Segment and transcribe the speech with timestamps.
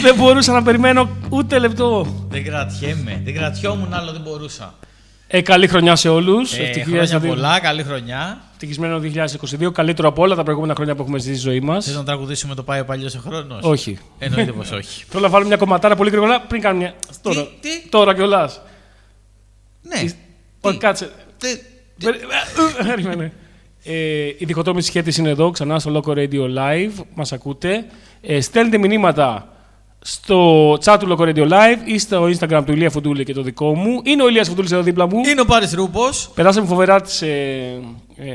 [0.00, 2.06] Δεν, δεν μπορούσα να περιμένω ούτε λεπτό.
[2.28, 3.20] Δεν κρατιέμαι.
[3.24, 4.74] Δεν κρατιόμουν άλλο, δεν μπορούσα.
[5.26, 6.36] Ε, καλή χρονιά σε όλου.
[6.58, 8.40] Ε, χρόνια πολλά, καλή χρονιά.
[8.52, 9.00] Ευτυχισμένο
[9.60, 9.72] 2022.
[9.72, 11.80] Καλύτερο από όλα τα προηγούμενα χρόνια που έχουμε ζήσει στη ζωή μα.
[11.80, 13.58] Θε να τραγουδήσουμε το πάει ο παλιό χρόνο.
[13.62, 13.98] Όχι.
[14.18, 15.04] Εννοείται πω όχι.
[15.08, 16.94] Θέλω να βάλω μια κομματάρα πολύ γρήγορα πριν κάνω μια.
[17.22, 17.88] Τώρα, τι?
[17.88, 18.50] τώρα κιόλα.
[19.82, 20.10] Ναι.
[20.60, 21.10] Όχι, κάτσε.
[21.38, 21.58] Τι-
[22.86, 23.32] Περίμενε.
[23.84, 23.92] Ε,
[24.38, 27.04] η διχοτόμηση σχέτη είναι εδώ, ξανά στο Loco Radio Live.
[27.14, 27.84] Μα ακούτε.
[28.20, 29.48] Ε, στέλνετε μηνύματα
[30.02, 33.74] στο chat του Loco Radio Live ή στο Instagram του Ηλία Φουντούλη και το δικό
[33.74, 34.00] μου.
[34.04, 35.20] Είναι ο Ηλίας Φουντούλης εδώ δίπλα μου.
[35.30, 36.30] Είναι ο Πάρης Ρούπος.
[36.34, 37.80] Περάσαμε φοβερά τις ε,
[38.16, 38.32] ε,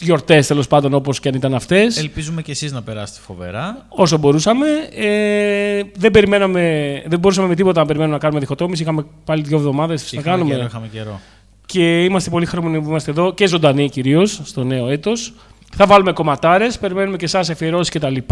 [0.00, 1.98] γιορτές τέλος πάντων όπως και αν ήταν αυτές.
[1.98, 3.86] Ελπίζουμε και εσείς να περάσετε φοβερά.
[3.88, 4.66] Όσο μπορούσαμε.
[4.94, 6.62] Ε, δεν, περιμέναμε,
[7.06, 8.82] δεν μπορούσαμε με τίποτα να περιμένουμε να κάνουμε διχοτόμηση.
[8.82, 10.54] Είχαμε πάλι δύο εβδομάδες να Είχαμε κάνουμε.
[10.54, 11.20] καιρό, είχαμε καιρό.
[11.66, 15.34] Και είμαστε πολύ χαρούμενοι που είμαστε εδώ και ζωντανοί κυρίως στο νέο έτος.
[15.76, 18.14] Θα βάλουμε κομματάρες, περιμένουμε και εσάς αφιερώσεις κτλ.
[18.14, 18.22] Και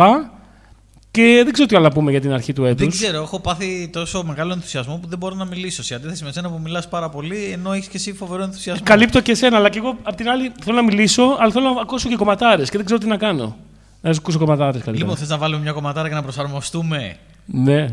[1.23, 2.81] δεν ξέρω τι άλλο να πούμε για την αρχή του έτους.
[2.81, 5.83] Δεν ξέρω, έχω πάθει τόσο μεγάλο ενθουσιασμό που δεν μπορώ να μιλήσω.
[5.83, 8.85] Σε αντίθεση με σένα που μιλάς πάρα πολύ, ενώ έχεις και εσύ φοβερό ενθουσιασμό.
[8.85, 11.81] Καλύπτω και εσένα, αλλά και εγώ απ' την άλλη θέλω να μιλήσω, αλλά θέλω να
[11.81, 13.57] ακούσω και κομματάρες και δεν ξέρω τι να κάνω.
[14.01, 14.97] Να σου ακούσω κομματάρες καλύτερα.
[14.97, 17.87] Λοιπόν, θες να βάλουμε μια κομματάρα και να προσαρμοστούμε; ναι.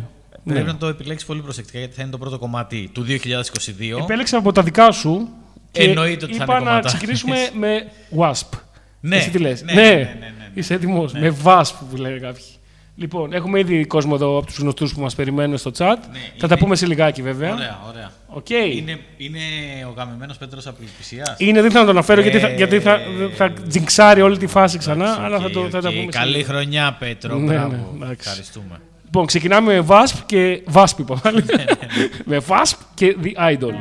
[0.44, 0.72] Πρέπει ναι.
[0.72, 4.02] να το επιλέξεις πολύ προσεκτικά γιατί θα είναι το πρώτο κομμάτι του 2022.
[4.02, 5.30] Επέλεξα από τα δικά σου.
[5.72, 6.94] Και Εννοείται ότι θα είπα είναι να κομματάρες.
[6.94, 7.88] ξεκινήσουμε με
[8.20, 8.60] Wasp.
[9.00, 10.50] Ναι, Εσύ τι λες; ναι, ναι, ναι, ναι, ναι.
[10.54, 11.14] Είσαι έτοιμος.
[11.14, 12.44] Με Wasp που λένε κάποιοι.
[12.98, 15.78] Λοιπόν, έχουμε ήδη κόσμο εδώ από τους γνωστούς που μας περιμένουν στο chat.
[15.78, 17.54] θα είναι- τα πούμε σε λιγάκι βέβαια.
[17.54, 18.12] Ωραία, ωραία.
[18.28, 18.50] Οκ.
[18.50, 19.40] Είναι, είναι
[19.90, 21.36] ο γαμημένος Πέτρος Απελπισία.
[21.38, 23.00] Είναι, δεν θέλω να τον αναφέρω γιατί, θα, Ε, γιατί θα,
[23.36, 26.02] θα τζινξάρει όλη τη φάση ξανά, αλλά θα, το, θα τα πούμε.
[26.12, 26.48] σε Καλή λίγο.
[26.48, 27.36] χρονιά, Πέτρο.
[27.38, 27.70] Ναι, Μπράβο.
[27.70, 28.28] ναι, εντάξει.
[28.30, 28.80] Ευχαριστούμε.
[29.06, 31.44] Λοιπόν, ξεκινάμε με Wasp και Wasp είπα πάλι.
[31.56, 31.64] Ναι,
[32.36, 33.74] με Wasp και The Idol.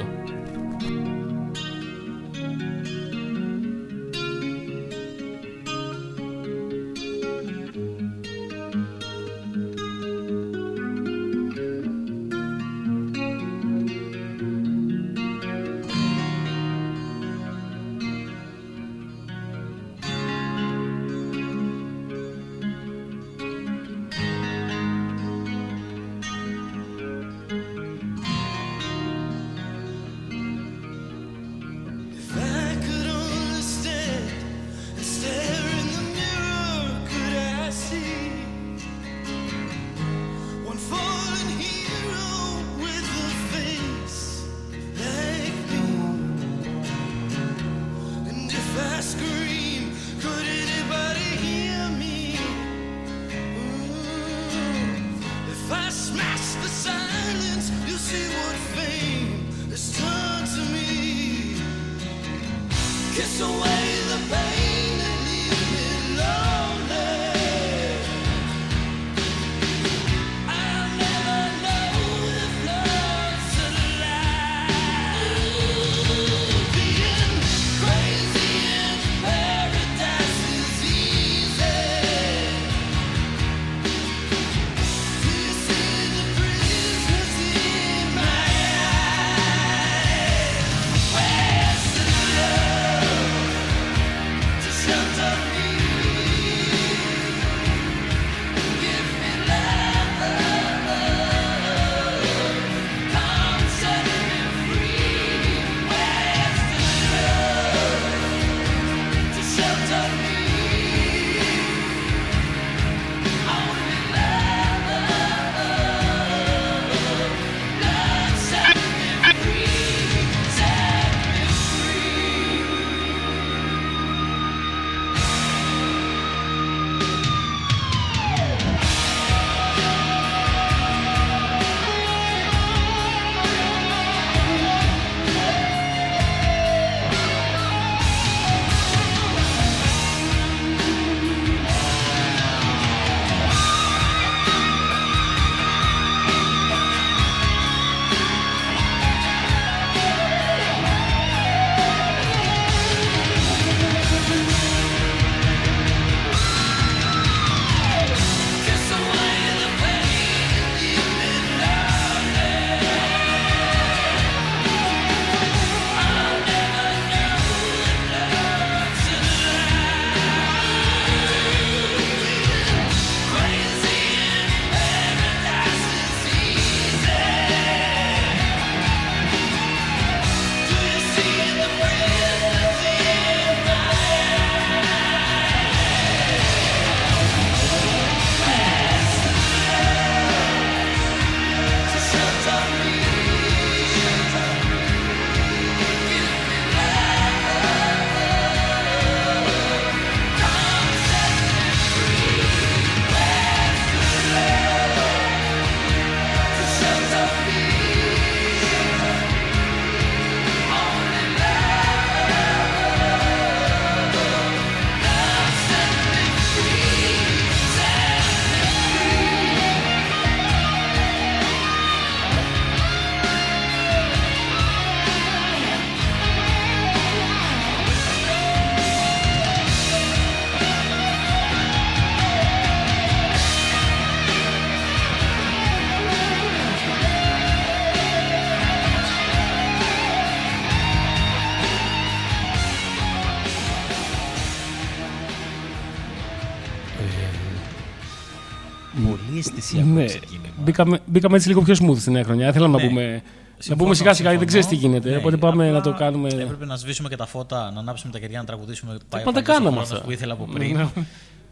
[249.65, 250.55] Αισθησιακό Ναι, ξεκίνημα.
[250.65, 252.53] μπήκαμε, μπήκαμε έτσι λίγο πιο smooth στη νέα χρονιά.
[252.53, 252.83] Θέλαμε Ναι.
[252.83, 253.21] να πούμε, να
[253.59, 254.63] Συμφωνώ, πούμε σιγά σιγά, δεν συμφωνώ.
[254.63, 255.11] ξέρεις τι γίνεται.
[255.11, 256.29] Ναι, οπότε πάμε απλά να το κάνουμε.
[256.29, 258.97] Έπρεπε να σβήσουμε και τα φώτα, να ανάψουμε τα κεριά, να τραγουδήσουμε.
[259.09, 260.05] Πάει ο Μα τα Φαγής ο κάναμε χρόνος αυτά.
[260.05, 260.77] που ήθελα από πριν.
[260.77, 260.87] Ναι.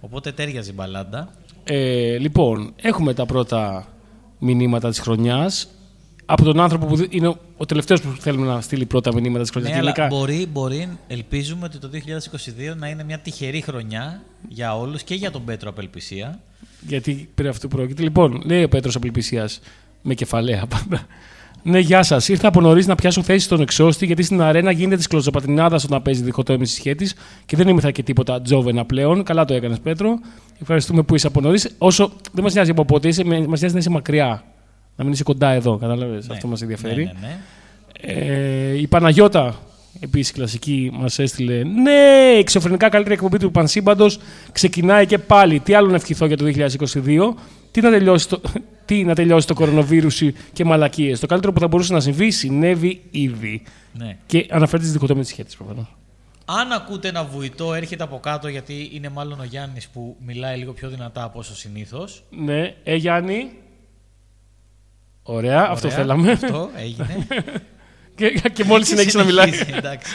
[0.00, 1.29] Οπότε τέριαζε η μπαλάντα.
[1.64, 3.87] Ε, λοιπόν, έχουμε τα πρώτα
[4.38, 5.69] μηνύματα της χρονιάς.
[6.26, 9.50] Από τον άνθρωπο που είναι ο- ο τελευταίος που θέλουμε να στείλει πρώτα μηνύματα της
[9.50, 9.73] χρονιάς.
[9.73, 15.03] Ναι, αλλά μπορεί, μπορεί, ελπίζουμε ότι το 2022 να είναι μια τυχερή χρονιά για όλους
[15.03, 16.41] και για τον Πέτρο Απελπισία.
[16.87, 18.03] Γιατί περί αυτού πρόκειται.
[18.03, 19.49] Λοιπόν, λέει ο Πέτρος Απελπισία
[20.03, 21.06] με κεφαλαία πάντα.
[21.64, 22.29] Ναι, γεια σας.
[22.29, 26.03] Ήρθα από νωρίς να πιάσω θέση στον εξώστη, γιατί στην αρένα γίνεται της κλωτσοπατρινάδα όταν
[26.03, 27.11] παίζει διχοτόμηση σχέτη
[27.47, 29.23] και δεν ήμουν και τίποτα τζόβενα πλέον.
[29.23, 30.19] Καλά το έκανες, Πέτρο.
[30.61, 31.75] Ευχαριστούμε που είσαι από νωρίς.
[31.79, 34.44] Όσο δεν μας νοιάζει από πότε είσαι, μας νοιάζει να είσαι μακριά.
[34.96, 36.27] Να μην είσαι κοντά εδώ, κατάλαβες.
[36.29, 36.34] Ναι.
[36.34, 37.05] Αυτό μας ενδιαφέρει.
[37.05, 37.36] Ναι, ναι, ναι.
[38.05, 39.59] Ε, η Παναγιώτα,
[40.01, 41.63] επίσης κλασική, μας έστειλε.
[41.65, 44.19] Ναι, εξωφρενικά καλύτερη εκπομπή του Πανσύμπαντος
[44.53, 45.61] ξεκινάει και πάλι.
[45.61, 47.35] Τι άλλο να ευχηθώ για το 2022,
[47.71, 48.41] τι να τελειώσει το,
[48.87, 53.03] τι να τελειώσει το κορονοβίρουσι και μαλακίες; Το καλύτερο που θα μπορούσε να συμβεί συνέβη
[53.11, 53.63] ήδη.
[53.93, 54.17] ναι.
[54.27, 55.97] Και αναφέρεται στη διχοτόμια της σχέση προφανώς.
[56.44, 60.73] Αν ακούτε ένα βουητό, έρχεται από κάτω γιατί είναι μάλλον ο Γιάννης που μιλάει λίγο
[60.73, 62.25] πιο δυνατά από όσο συνήθως.
[62.31, 63.51] Ναι, ε, Γιάννη.
[65.23, 66.31] Ωραία, αυτό θέλαμε.
[66.31, 67.27] Αυτό έγινε.
[68.14, 69.50] και και μόλις συνέχισε να μιλάει.
[69.50, 70.12] Συνεχίζει, Εντάξει.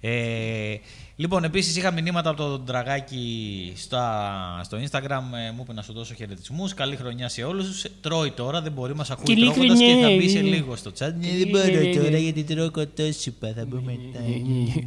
[0.00, 0.74] Ε,
[1.16, 5.22] λοιπόν, επίσης είχα μηνύματα από τον Τραγάκη στα, στο Instagram.
[5.48, 6.74] ε, μου είπε να σου δώσω χαιρετισμούς.
[6.74, 7.84] Καλή χρονιά σε όλους.
[8.00, 10.16] Τρώει τώρα, δεν μπορεί, μας ακούει Καλή τρώγοντας και θα χρονιά.
[10.16, 11.12] μπει σε λίγο στο chat.
[11.20, 13.52] Ναι, δεν μπορώ τώρα γιατί τρώω κοτόσουπα.
[13.56, 14.20] Θα πω μετά.
[14.26, 14.36] Ναι,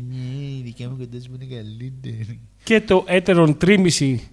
[0.09, 2.39] Ναι, η δικιά μου κοτόσουπα είναι καλύτερη.
[2.63, 4.27] Και το έτερον τρίμηση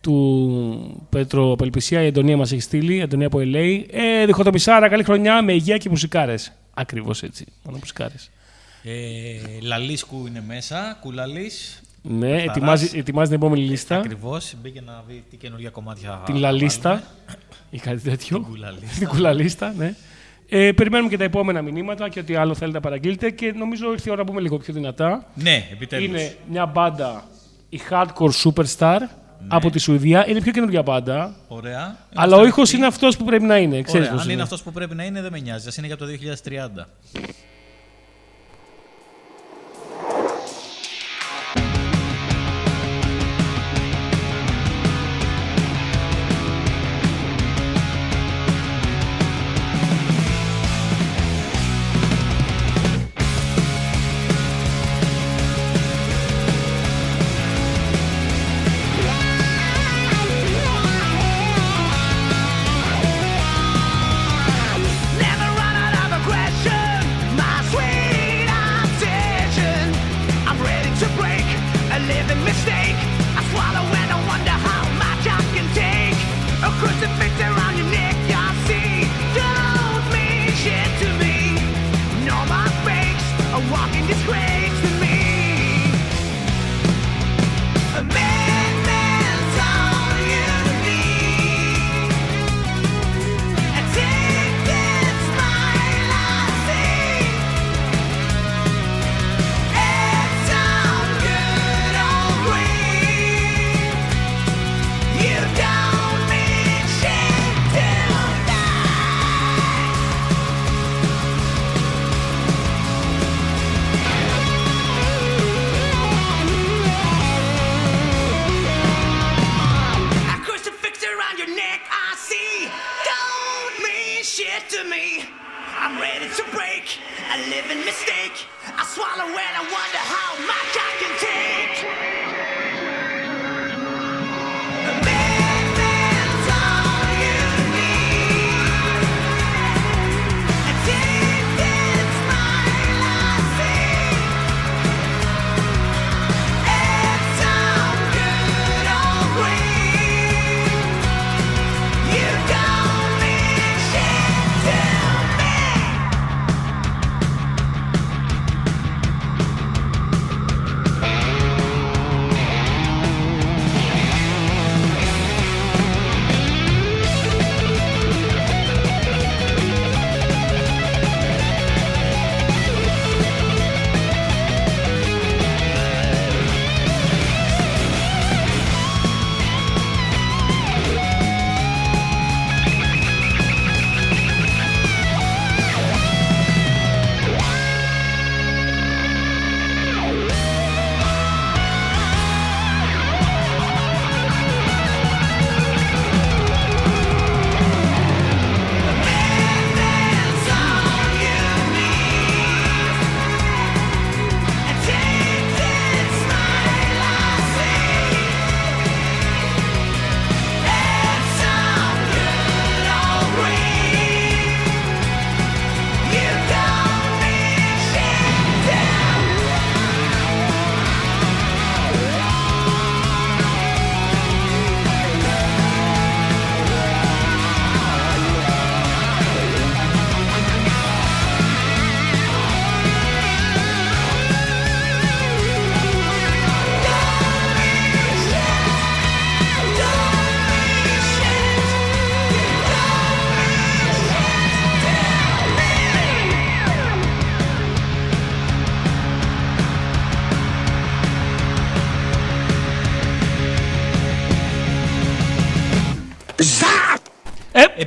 [0.00, 3.82] του Πέτρο Απελπισία, η Αντωνία μας έχει στείλει, η Αντωνία από LA.
[3.90, 6.52] Ε, διχοτομισάρα, καλή χρονιά με υγεία και μουσικάρες.
[6.74, 7.44] Ακριβώς έτσι.
[7.64, 8.14] Μόνο μουσικάρε.
[8.82, 10.98] Ε, Λαλίσκου είναι μέσα.
[11.00, 11.50] Κούλαλη.
[12.02, 12.44] Ναι, Χαράς.
[12.44, 13.96] ετοιμάζει, ετοιμάζει την επόμενη λίστα.
[13.96, 14.54] Ακριβώς.
[14.62, 16.88] Μπήκε να δει τι καινούργια κομμάτια θα Την θα λαλίστα.
[16.88, 17.06] βάλουμε.
[17.70, 18.38] Ή κάτι τέτοιο.
[18.38, 18.98] Την κουλαλίστα.
[18.98, 19.94] Την κουλαλίστα, ναι.
[20.48, 23.30] Ε, περιμένουμε και τα επόμενα μηνύματα και ό,τι άλλο θέλετε να παραγγείλετε.
[23.30, 25.26] Και νομίζω ήρθε η ώρα να πούμε λίγο πιο δυνατά.
[25.34, 26.06] Ναι, επιτέλους.
[26.06, 27.24] Είναι μια μπάντα,
[27.68, 28.98] η Hardcore Superstar
[29.48, 30.28] από τη Σουηδία.
[30.28, 31.34] Είναι πιο καινούργια μπάντα.
[31.48, 31.96] Ωραία.
[32.14, 32.76] Αλλά ο Είμαστε ήχος ανοιχτοί.
[32.76, 33.82] είναι αυτός που πρέπει να είναι.
[33.82, 34.42] Ξέρεις Ωραία, πώς αν είναι είναι.
[34.42, 35.68] αυτός που πρέπει να είναι, δεν με νοιάζει.
[35.68, 36.86] Α είναι για το 2030.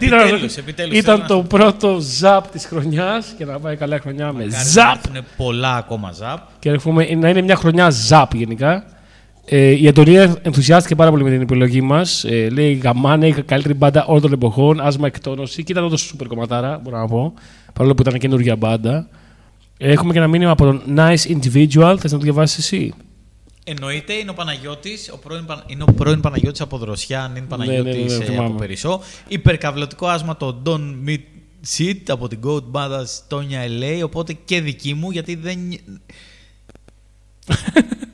[0.06, 4.00] Επιτέλους, επιτέλους, Ήταν θέλω το να σου- πρώτο ζαπ της χρονιάς και να πάει καλά
[4.00, 4.96] χρονιά με Μακάρι να ζαπ.
[4.96, 6.38] έρθουνε πολλά ακόμα ζαπ.
[6.60, 8.84] Και εύχομαι να είναι μια χρονιά ζαπ γενικά.
[9.50, 12.24] Ε, η Αντωνία ενθουσιάστηκε πάρα πολύ με την επιλογή μας.
[12.24, 14.80] Ε, λέει Γαμάνε, η καλύτερη μπάντα όλων των εποχών.
[14.82, 15.63] Άσμα εκτόνωση.
[15.63, 17.34] Και ήταν όντω σούπερ κομματάρα, μπορώ να πω.
[17.74, 19.08] Παρόλο που ήταν καινούργια μπάντα.
[19.77, 21.96] Ε, έχουμε και ένα μήνυμα από τον Nice Individual.
[22.00, 22.94] Θες να το διαβάσεις εσύ;
[23.70, 27.46] Εννοείται είναι ο Παναγιώτης, ο πρώην, Πα- είναι ο πρώην Παναγιώτης από Δροσιά, αν είναι
[27.46, 28.58] Παναγιώτης ναι, ναι, ναι, από θυμάμαι.
[28.58, 29.02] Περισσό.
[29.28, 31.20] Υπερκαυλωτικό άσμα το Don Meet
[31.78, 34.02] Seat από την Goat Banda Tonya LA.
[34.04, 35.60] Οπότε και δική μου, γιατί δεν.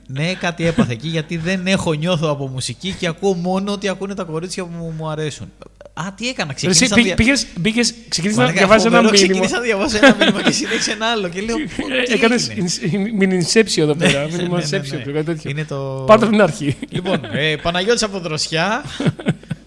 [0.06, 4.14] ναι, κάτι έπαθε εκεί, γιατί δεν έχω νιώθω από μουσική και ακούω μόνο ότι ακούνε
[4.14, 5.52] τα κορίτσια που μου, μου αρέσουν.
[5.96, 9.12] Α, τι έκανα, Εσύ ξεκίνησα να δια- πήγες, πήγες, ξεκίνησες να Μαλάκα, διαβάζεις ένα φοβερό,
[9.20, 9.46] μήνυμα.
[9.46, 11.28] Ξεκίνησα να διαβάσω ένα μήνυμα και συνέχισε ένα άλλο.
[11.28, 11.56] Και λέω.
[11.56, 12.48] «Πω, τι Έκανες
[12.82, 14.20] έγινε;» mini εδώ πέρα.
[14.20, 15.12] Ναι, ναι, Μήνυμα ναι, inception, ναι.
[15.12, 15.50] κάτι τέτοιο.
[15.50, 16.04] Είναι το.
[16.06, 16.76] Πάρτε από την αρχή.
[16.88, 18.84] Λοιπόν, ε, Παναγιώτης από Δροσιά,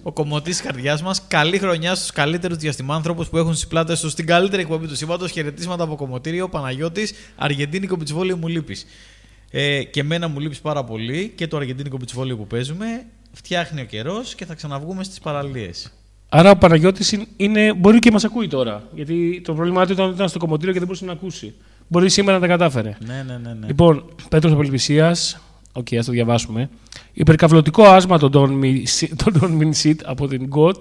[0.03, 1.21] ο κομμωτής τη καρδιάς μας.
[1.27, 5.31] Καλή χρονιά στους καλύτερους διαστημάνθρωπους που έχουν στις πλάτες τους στην καλύτερη εκπομπή του σύμπαντος.
[5.31, 6.49] Χαιρετίσματα από κομμωτήριο.
[6.49, 8.85] Παναγιώτης, Αργεντίνικο πιτσβόλιο μου λείπεις.
[9.51, 13.05] Ε, και εμένα μου λείπεις πάρα πολύ και το Αργεντίνικο πιτσβόλιο που παίζουμε.
[13.31, 15.91] Φτιάχνει ο καιρός και θα ξαναβγούμε στις παραλίες.
[16.29, 18.83] Άρα ο Παναγιώτης είναι, μπορεί και μας ακούει τώρα.
[18.93, 21.53] Γιατί το πρόβλημά του ήταν ότι ήταν στο κομμωτήριο και δεν μπορούσε να ακούσει.
[21.87, 22.97] Μπορεί σήμερα να τα κατάφερε.
[23.05, 23.53] Ναι, ναι, ναι.
[23.59, 23.67] ναι.
[23.67, 25.41] Λοιπόν, Πέτρος Απελπισίας.
[25.73, 26.69] Οκ, ας το διαβάσουμε.
[27.13, 30.75] Υπερκαυλωτικό άσμα των Don Min Seat- των Don Min Seat από την GOAT.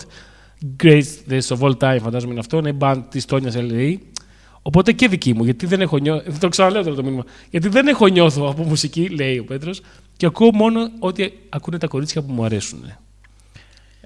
[0.83, 2.59] Greatest of all time, φαντάζομαι είναι αυτό.
[2.59, 3.95] Είναι η band της Τόνιας LA.
[4.63, 6.33] Οπότε και δική μου, γιατί δεν έχω νιώθω.
[6.41, 7.25] Το ξαναλέω τώρα το μήνυμα.
[7.51, 9.81] Γιατί δεν έχω νιώθω από μουσική, λέει ο Πέτρος,
[10.17, 12.79] και ακούω μόνο ότι ακούνε τα κορίτσια που μου αρέσουν.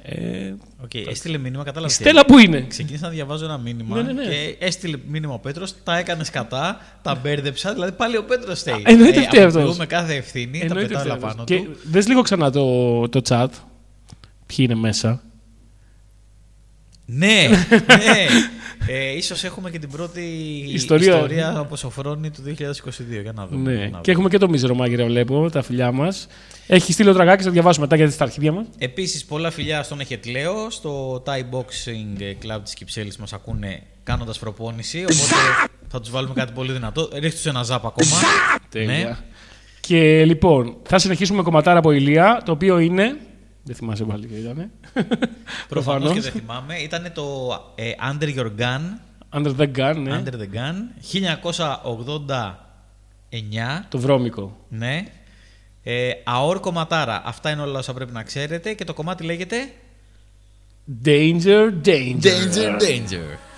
[0.02, 0.54] Ε,
[0.84, 1.92] Οκ, έστειλε μήνυμα, η κατάλαβε.
[1.92, 4.22] Στέλλα που είναι; Ξεκίνησα να διαβάζω ένα μήνυμα Ναι, ναι, ναι.
[4.24, 7.72] και έστειλε μήνυμα ο Πέτρος, τα έκανε κατά, τα μπέρδεψα.
[7.72, 8.82] Δηλαδή πάλι ο Πέτρος φταίει.
[8.86, 9.62] εννοείται φταίει αυτός.
[9.62, 11.58] αποποιούμε κάθε ευθύνη, τα Εννοείται πετάω όλα φταίει πάνω αυτός.
[11.60, 11.64] του.
[11.82, 13.48] Και δες λίγο ξανά το, το chat.
[14.46, 15.22] Ποιοι είναι μέσα.
[17.06, 17.48] Ναι,
[17.86, 18.26] ναι.
[18.86, 20.20] Ε, ίσως έχουμε και την πρώτη
[20.72, 21.14] Ιστορία.
[21.14, 23.22] ιστορία, από Σοφρόνη του 2022.
[23.22, 23.72] Για να δούμε.
[23.72, 23.78] Ναι.
[23.78, 23.98] να δούμε.
[24.02, 26.26] Και έχουμε και το μίζερο μάγειρα, βλέπω, τα φιλιά μας.
[26.66, 28.66] Έχει στείλει ο τραγάκι, θα διαβάσουμε μετά γιατί στα αρχίδια μας.
[28.78, 34.98] Επίσης πολλά φιλιά στον Εχετλέο, στο Thai Boxing Club της Κυψέλης μας ακούνε κάνοντας προπόνηση,
[34.98, 35.34] οπότε
[35.88, 37.08] θα τους βάλουμε κάτι πολύ δυνατό.
[37.12, 38.16] Ρίχτε τους ένα ζάπ ακόμα.
[38.74, 39.16] Ναι.
[39.80, 43.16] Και λοιπόν, θα συνεχίσουμε με κομματάρα από ηλία, το οποίο είναι.
[43.70, 44.70] Δεν θυμάσαι πάλι ποιο ήταν.
[45.68, 46.76] Προφανώς και δεν θυμάμαι.
[46.76, 48.80] Ήταν το ε, Under Your Gun,
[49.32, 50.22] Under the gun, ναι.
[50.22, 50.74] Under the Gun,
[53.30, 53.84] 1989.
[53.88, 54.56] Το βρώμικο.
[54.68, 55.04] Ναι.
[55.82, 57.22] Ε, Αόρ κομματάρα.
[57.24, 59.72] Αυτά είναι όλα όσα πρέπει να ξέρετε και το κομμάτι λέγεται
[61.04, 62.20] Danger, danger.
[62.22, 62.78] Danger.
[62.80, 63.49] Lost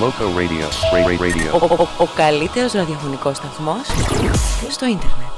[0.00, 0.66] Loco Radio.
[0.94, 1.60] Ray Ray Radio.
[1.60, 3.86] Ο, ο, ο, ο καλύτερος ραδιοφωνικός σταθμός
[4.70, 5.28] στο ίντερνετ.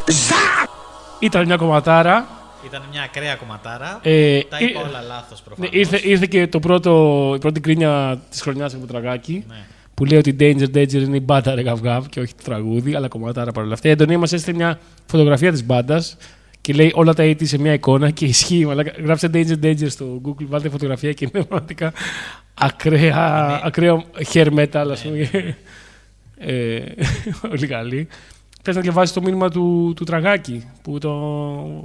[1.18, 2.26] Ήταν μια κομματάρα.
[2.66, 3.98] Ήταν μια ακραία κομματάρα.
[4.02, 5.70] Ε, Τα ε, είπα όλα λάθος Ναι, προφανώς.
[5.72, 9.44] ήρθε, ήρθε και το πρώτο, η πρώτη κρίνια της χρονιάς από το τραγάκι.
[9.48, 9.54] Ναι.
[9.94, 13.08] Που λέει ότι Danger Danger είναι η μπάντα ρε γαυγάβ και όχι το τραγούδι, αλλά
[13.08, 13.88] κομματάρα παρόλα αυτά.
[13.88, 16.16] Η Αντωνία μας έστειλε μια φωτογραφία της μπάντας
[16.62, 18.66] και λέει όλα τα 80 σε μια εικόνα και ισχύει.
[18.70, 21.92] Αλλά γράψε Danger Danger στο Google, βάλτε φωτογραφία και είναι πραγματικά
[22.54, 23.60] ακραία, Ναι.
[23.66, 25.30] ακραίο hair metal, ας πούμε.
[26.38, 26.80] ε,
[27.48, 28.08] πολύ καλή.
[28.64, 31.10] Θες να διαβάσεις το μήνυμα του, του τραγάκι που το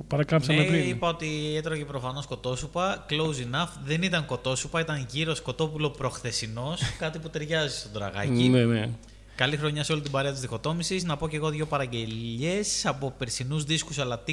[0.08, 3.06] παρακάμψαμε Ναι, πριν; είπα ότι έτρωγε προφανώς κοτόσουπα.
[3.10, 3.70] Close enough.
[3.86, 6.82] Δεν ήταν κοτόσουπα, ήταν γύρω κοτόπουλο προχθεσινός.
[7.00, 8.50] κάτι που ταιριάζει στον τραγάκι.
[8.50, 8.90] Ναι, ναι.
[9.38, 11.04] Καλή χρονιά σε όλη την παρέα της διχοτόμησης.
[11.04, 14.32] Να πω και εγώ δύο παραγγελίε από περσινούς δίσκους αλλά Tinga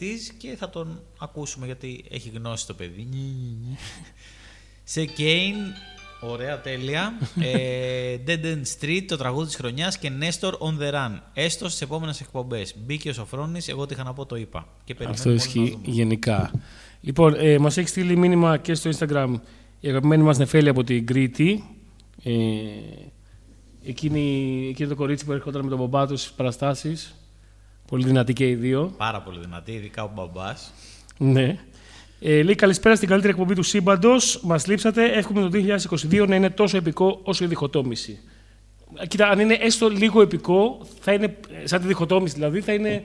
[0.00, 3.08] 80s και θα τον ακούσουμε γιατί έχει γνώση το παιδί.
[4.84, 5.72] σε Kane,
[6.20, 7.12] ωραία, τέλεια.
[7.40, 11.18] ε, Dead End Street, το τραγούδι της χρονιάς και Nestor on the Run.
[11.34, 12.74] Έστω στις επόμενες εκπομπές.
[12.84, 14.66] Μπήκε ο Σοφρόνης, εγώ τι είχα να πω το είπα.
[14.84, 15.96] Και Αυτό περιμένουμε όλοι να ισχύει δούμε.
[15.96, 16.50] γενικά.
[17.00, 19.34] Λοιπόν, ε, μας έχει στείλει μήνυμα και στο Instagram
[19.80, 21.64] η αγαπημένη μας Νεφέλη από την Κρήτη.
[22.22, 22.32] Ε,
[23.86, 27.14] εκείνη, εκείνο το κορίτσι που έρχονταν με τον μπαμπά του στις παραστάσεις.
[27.88, 28.94] Πολύ δυνατή και οι δύο.
[28.96, 30.72] Πάρα πολύ δυνατή, ειδικά ο μπαμπάς.
[31.18, 31.58] Ναι.
[32.20, 34.40] Ε, λέει καλησπέρα στην καλύτερη εκπομπή του σύμπαντος.
[34.42, 35.04] Μας λείψατε.
[35.04, 35.50] Εύχομαι το
[36.10, 38.18] 2022 να είναι τόσο επικό όσο η διχοτόμηση.
[38.94, 42.72] Ε, Κοίτα, αν είναι έστω λίγο επικό, θα είναι ε, σαν τη διχοτόμηση δηλαδή, θα
[42.72, 43.04] είναι.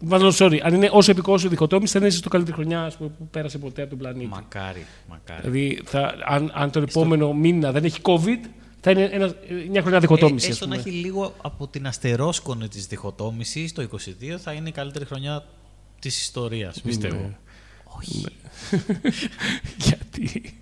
[0.00, 2.82] Μάλλον, sorry, αν είναι όσο επικό όσο η διχοτόμηση, θα είναι ίσως το καλύτερη χρονιά
[2.82, 4.26] ας πούμε, που πέρασε ποτέ από τον πλανήτη.
[4.26, 5.40] Μακάρι, μακάρι.
[5.40, 8.48] Δηλαδή, θα, αν, αν τον επόμενο μήνα δεν έχει COVID,
[8.86, 9.34] θα είναι ένας,
[9.70, 10.48] μια χρονιά διχοτόμησης.
[10.48, 10.88] Ε, ας έστω να πούμε.
[10.88, 15.44] έχει λίγο από την αστερόσκονη της διχοτόμησης το 22 θα είναι η καλύτερη χρονιά
[16.00, 17.16] της ιστορίας, πιστεύω.
[17.16, 17.32] Ναι.
[19.86, 20.54] Γιατί;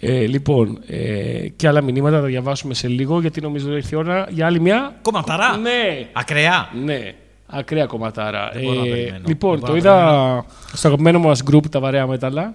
[0.00, 3.96] Ε, λοιπόν, ε, και άλλα μηνύματα θα τα διαβάσουμε σε λίγο, γιατί νομίζω ότι ήρθε
[3.96, 4.96] η ώρα για άλλη μια.
[5.02, 5.56] Κομματαρά!
[5.56, 6.70] Ναι, Ακραία!
[6.84, 7.14] ναι.
[7.46, 8.50] Ακραία κομματάρα.
[8.52, 9.24] Δεν μπορώ να περιμένω.
[9.26, 12.54] λοιπόν, Δεν μπορώ το να είδα στο αγαπημένο μας group τα βαρέα μέταλλα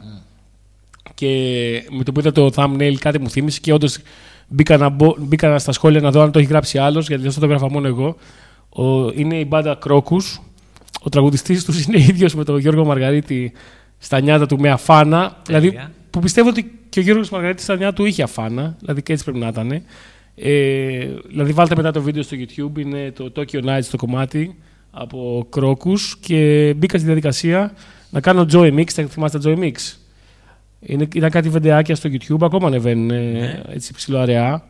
[1.14, 1.28] και
[1.90, 3.98] με το που είδα το thumbnail κάτι μου θύμισε και όντως
[4.52, 7.40] μπήκα, να μπω- μπήκα στα σχόλια να δω αν το έχει γράψει άλλος γιατί αυτό
[7.40, 8.16] το έγραφα μόνο εγώ.
[8.70, 10.42] Ο, είναι η μπάντα Κρόκους.
[11.04, 13.52] Ο τραγουδιστής τους είναι ίδιος με τον Γιώργο Μαργαρίτη
[13.98, 15.38] στα νιάτα του με αφάνα.
[15.46, 18.76] Δηλαδή που πιστεύω ότι και ο Γιώργος Μαργαρίτη στα νιάτα του είχε αφάνα.
[18.80, 19.82] Δηλαδή και έτσι πρέπει να ήταν.
[20.36, 24.56] Ε, δηλαδή βάλτε μετά το βίντεο στο YouTube, είναι το Tokyo Nights το κομμάτι
[24.92, 27.74] από Κρόκους και μπήκα στη διαδικασία
[28.10, 29.74] να κάνω Joy Mix, θα θυμάστε Joy Mix;
[30.86, 33.62] Είναι, ήταν κάτι βιντεάκια στο YouTube, ακόμα ανεβαίνουν Ναι.
[33.70, 34.64] έτσι ψηλοαραιά,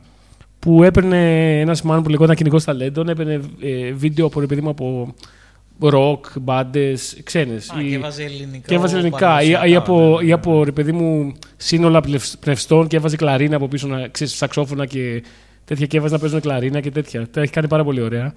[0.59, 4.69] που έπαιρνε ένας μάλλον που λεγόταν κυνηγός ταλέντων, έπαιρνε ε, βίντεο από, ρε παιδί μου,
[4.69, 5.13] από
[5.79, 7.69] ροκ, μπάντες, ξένες.
[7.69, 8.67] Α, και έβαζε ελληνικά.
[8.67, 9.41] Και έβαζε ελληνικά.
[9.41, 13.67] Ή, ή από, ή από ρε παιδί μου σύνολα πλευ- πνευστών και έβαζε κλαρίνα από
[13.67, 15.23] πίσω, να, ξέρεις, σαξόφωνα και
[15.65, 15.85] τέτοια.
[15.85, 17.27] Και έβαζε να παίζουν κλαρίνα και τέτοια.
[17.31, 18.33] Τα έχει κάνει πάρα πολύ ωραία.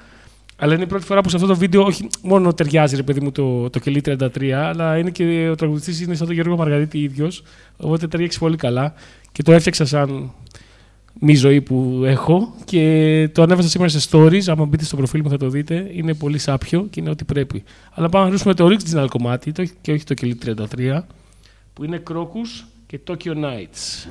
[0.57, 3.21] Αλλά είναι η πρώτη φορά που σε αυτό το βίντεο όχι μόνο ταιριάζει ρε παιδί
[3.21, 6.99] μου το, το κελί 33, αλλά είναι και ο τραγουδιστής είναι σαν τον Γιώργο Μαργαρίτη
[6.99, 7.43] ίδιος.
[7.77, 8.95] Οπότε ταιριάξει πολύ καλά.
[9.33, 10.33] Και το έφτιαξα σαν
[11.21, 14.43] μη ζωή που έχω και το ανέβασα σήμερα σε stories.
[14.47, 15.91] Άμα μπείτε στο προφίλ μου θα το δείτε.
[15.93, 17.63] Είναι πολύ σάπιο και είναι ό,τι πρέπει.
[17.91, 21.01] Αλλά πάμε να ακούσουμε το original κομμάτι το, και όχι το κελί 33
[21.73, 24.09] που είναι Crocus και Tokyo Nights.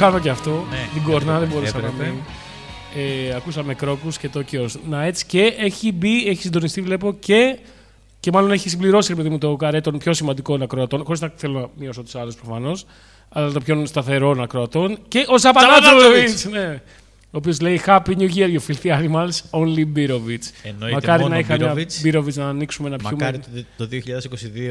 [0.00, 0.66] Κάνω και αυτό.
[0.70, 2.10] Ναι, την κορνά δεν έπρεπε, μπορούσα να έπρεπε.
[2.10, 2.20] μην.
[3.30, 7.58] Ε, ακούσαμε Κρόκους και Tokyo Nights και έχει μπει, έχει συντονιστεί βλέπω και,
[8.20, 11.32] και μάλλον έχει συμπληρώσει ρε παιδί μου το καρέ των πιο σημαντικών ακροατών, χωρίς να
[11.36, 12.86] θέλω να μειώσω τους άλλους προφανώς,
[13.28, 16.82] αλλά των πιο σταθερών ακροατών και ο Ζαπανάτζοβιτς, ναι,
[17.32, 20.42] ο οποίος λέει Happy New Year, you filthy animals, only Birovic.
[20.62, 22.06] Εννοείται Μακάρι μόνο να είχα μια Birovic.
[22.06, 23.38] Birovic να ανοίξουμε να πιούμε Μακάρι
[23.76, 23.88] το, το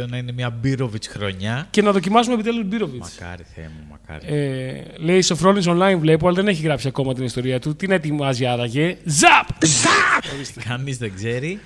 [0.04, 1.67] 2022 να είναι μια Μπίροβιτ χρονιά.
[1.69, 2.98] και να δοκιμάσουμε επιτέλους Birovic.
[2.98, 4.36] Μακάρι, Θεέ μου, μακάρι.
[4.36, 7.76] Ε, λέει Σοφρόνης online βλέπω, αλλά δεν έχει γράψει ακόμα την ιστορία του.
[7.76, 8.98] Τι ετοιμάζει άραγε.
[9.04, 9.48] Ζαπ!
[10.67, 11.60] Κανείς δεν ξέρει.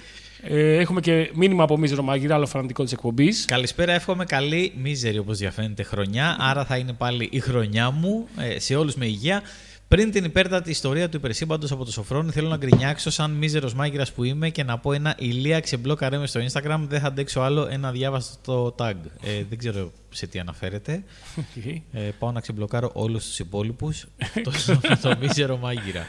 [0.47, 3.45] Ε, έχουμε και μήνυμα από Μίζερο Μάγειρα, άλλο φανατικό της εκπομπής.
[3.45, 6.35] Καλησπέρα, εύχομαι καλή μίζερη όπως διαφαίνεται χρονιά.
[6.39, 9.41] Άρα θα είναι πάλι η χρονιά μου ε, σε όλους με υγεία.
[9.93, 14.11] Πριν την υπέρτατη ιστορία του υπερσύμπαντος από το Σοφρόνη, θέλω να γκρινιάξω σαν μίζερος μάγειρας
[14.11, 16.79] που είμαι και να πω ένα ηλία ξεμπλόκαρε με στο Instagram.
[16.87, 18.93] Δεν θα αντέξω άλλο ένα διάβαστο tag.
[19.21, 21.03] Ε, δεν ξέρω σε τι αναφέρεται.
[21.91, 24.05] Ε, πάω να ξεμπλοκάρω όλους τους υπόλοιπους.
[24.43, 24.51] το,
[25.01, 26.05] το μίζερο μάγειρα.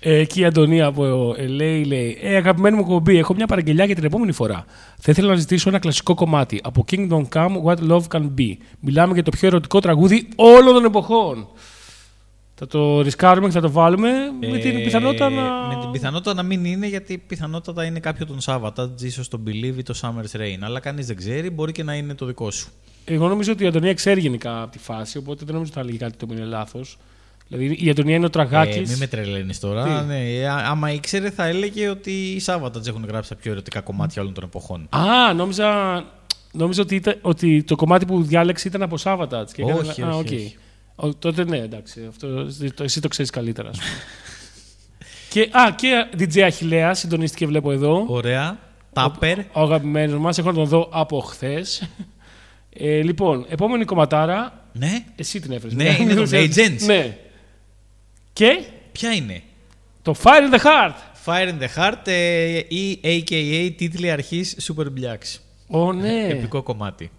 [0.00, 3.84] Ε, εκεί η Αντωνία από ε, λέει, λέει ε, αγαπημένη μου κομπή, έχω μια παραγγελιά
[3.84, 4.64] για την επόμενη φορά.
[4.98, 8.56] Θα ήθελα να ζητήσω ένα κλασικό κομμάτι από Kingdom Come What Love Can Be.
[8.80, 11.48] Μιλάμε για το πιο ερωτικό τραγούδι όλων των εποχών.
[12.60, 14.10] Θα το ρισκάρουμε και θα το βάλουμε
[14.50, 15.42] με την Ε, πιθανότητα να.
[15.42, 19.76] Με την πιθανότητα να μην είναι, γιατί πιθανότατα είναι κάποιο τον Σάββατα, ίσω το Believe
[19.78, 20.58] ή το Summer's Rain.
[20.60, 22.68] Αλλά κανείς δεν ξέρει, μπορεί και να είναι το δικό σου.
[23.04, 25.86] Εγώ νομίζω ότι η Αντωνία ξέρει γενικά από τη φάση, οπότε δεν νομίζω ότι θα
[25.88, 26.98] έλεγε κάτι το οποίο είναι λάθος.
[27.48, 28.76] Δηλαδή η Αντωνία είναι ο τραγάκης.
[28.76, 30.00] Ε, μην με τρελαίνεις τώρα.
[30.00, 33.52] Τι; Ναι, ε, α- άμα ήξερε, θα έλεγε ότι οι Σάββατα έχουν γράψει τα πιο
[33.52, 34.88] ερωτικά κομμάτια όλων των εποχών.
[34.90, 36.04] Α, νόμιζα,
[36.52, 39.46] νόμιζα ότι, ήταν, ότι το κομμάτι που διάλεξε ήταν από Σάββατα.
[39.52, 40.24] Και Όχι, έκανα- όχι, α, οκ.
[40.26, 40.56] όχι.
[41.00, 42.04] Ο, τότε ναι, εντάξει.
[42.08, 43.68] Αυτό, το, εσύ το ξέρεις καλύτερα.
[43.68, 43.90] ας πούμε.
[45.32, 48.04] και, α, και DJ Αχιλλέα συντονίστηκε, βλέπω εδώ.
[48.08, 48.58] Ωραία.
[48.92, 49.38] Τάπερ.
[49.38, 50.38] Ο αγαπημένος μας.
[50.38, 51.88] Έχω να τον δω από χθες.
[52.72, 54.64] Ε, λοιπόν, επόμενη κομματάρα.
[54.72, 55.04] Ναι.
[55.16, 55.74] Εσύ την έφερες.
[55.74, 56.80] Ναι, είναι των Agents.
[56.86, 57.18] Ναι.
[58.32, 59.42] Και; Ποια είναι;
[60.02, 60.94] το Fire in the Heart.
[61.24, 65.38] Fire in the Heart ε, ή AKA τίτλοι αρχής Super Blacks.
[65.66, 66.26] Ω, ναι.
[66.28, 67.10] Επικό κομμάτι.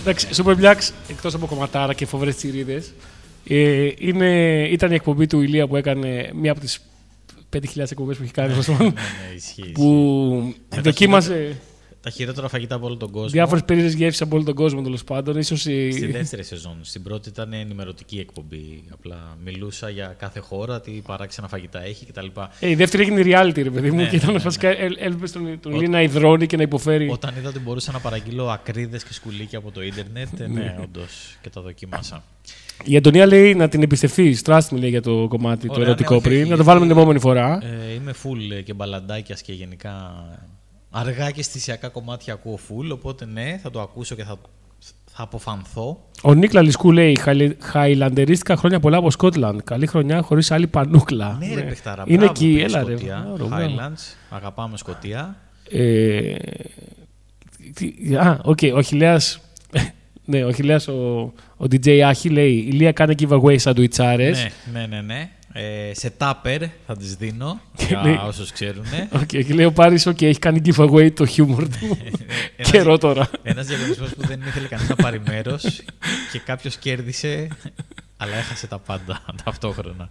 [0.00, 2.92] Εντάξει, Super Blacks, εκτός από κομματάρα και φοβερές τσιρίδες,
[3.48, 6.80] ε, είναι, ήταν η εκπομπή του Ηλία που έκανε μία από τις
[7.56, 9.72] 5.000 εκπομπές που έχει κάνει, τέλος πάντων, Ναι, ναι, ισχύει.
[9.72, 11.56] που τα δοκίμασε
[12.00, 13.28] Τα χειρότερα φαγητά από όλο τον κόσμο.
[13.28, 15.36] διάφορες περίεργες γεύσεις από όλο τον κόσμο, τέλος πάντων.
[15.36, 15.90] Ίσως η...
[15.90, 16.76] Στη δεύτερη σεζόν.
[16.80, 18.84] Στην πρώτη ήταν ενημερωτική εκπομπή.
[18.92, 22.26] Απλά μιλούσα για κάθε χώρα, τι παράξενα φαγητά έχει κτλ.
[22.60, 24.42] Ε, η δεύτερη έγινε reality, ρε παιδί μου, Ναι, και ήταν ναι, ναι.
[24.42, 27.08] βασικά έλ- έλειπε τον, τον Ο- Ηλία να υδρώνει και να υποφέρει.
[27.10, 31.36] Όταν είδα ότι μπορούσα να παραγγείλω ακρίδες και σκουλίκια από το ίντερνετ, ε, ναι, όντως
[31.42, 32.22] και τα δοκίμασα.
[32.84, 34.38] Η Αντωνία λέει να την εμπιστευτεί.
[34.44, 36.40] Trust me λέει για το κομμάτι το Ωραία, ερωτικό ναι, όχι, πριν.
[36.40, 37.66] όχι, να το βάλουμε την γιατί- επόμενη φορά.
[37.88, 39.92] Ε, είμαι full ε, και μπαλαντάκιας και γενικά
[40.90, 44.36] αργά και αισθησιακά κομμάτια ακούω full, οπότε ναι, θα το ακούσω και θα,
[45.12, 46.04] θα αποφανθώ.
[46.22, 49.60] Ο Νίκλα Λισκού λέει: «Χαϊλε- Χαϊλαντερίστηκα χρόνια πολλά από Σκότλαντ.
[49.64, 51.36] Καλή χρονιά χωρίς άλλη πανούκλα.
[51.40, 52.90] Ναι, ρε παιχτάρα, Είναι μπράβο, εκεί, πήγε έλα ρε.
[52.96, 53.74] Σκωτία, Μπράβο, μπράβο.
[53.76, 55.36] Highlands, αγαπάμε Σκοτία.
[55.70, 56.34] Ε,
[57.74, 59.40] τι- Α, οκ, ο Αχιλλέας...
[60.24, 64.46] ναι, ο Αχιλλέας, ο, ο DJ Άχη λέει «Ηλία κάνει giveaway σαντουιτσάρες».
[64.72, 65.00] Ναι, ναι, ναι.
[65.00, 65.30] ναι.
[65.52, 67.60] Ε, σε τάπερ θα τις δίνω,
[68.02, 68.84] λέει- για όσους ξέρουν.
[69.12, 71.98] Οκ, και λέει ο Πάρης, «OK, έχει κάνει giveaway το χιούμορ του».
[72.70, 73.30] Καιρό τώρα.
[73.42, 75.62] Ένας διαγωνισμός που δεν ήθελε κανείς να πάρει μέρος
[76.32, 77.48] και κάποιος κέρδισε,
[78.16, 80.08] αλλά έχασε τα πάντα ταυτόχρονα.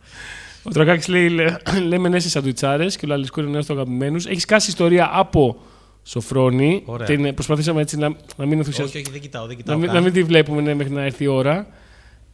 [0.64, 1.56] Ο Τρακάκης λέει «Λέ-
[1.88, 4.26] λέμε ναι σε σαντουιτσάρες και ο Λαλισκού είναι νέος του αγαπημένους.
[4.26, 5.58] Έχεις κάσει ιστορία από
[6.04, 6.82] Σοφρόνη.
[6.86, 7.08] Ωραία.
[7.08, 8.88] Την, προσπαθήσαμε έτσι να, να μην ενθουσιαστούμε.
[8.90, 9.78] όχι, όχι, δεν κοιτάω, δεν Να κοιτάω.
[9.78, 9.96] μην, καν.
[9.96, 11.68] να μην τη βλέπουμε ναι, μέχρι να έρθει η ώρα.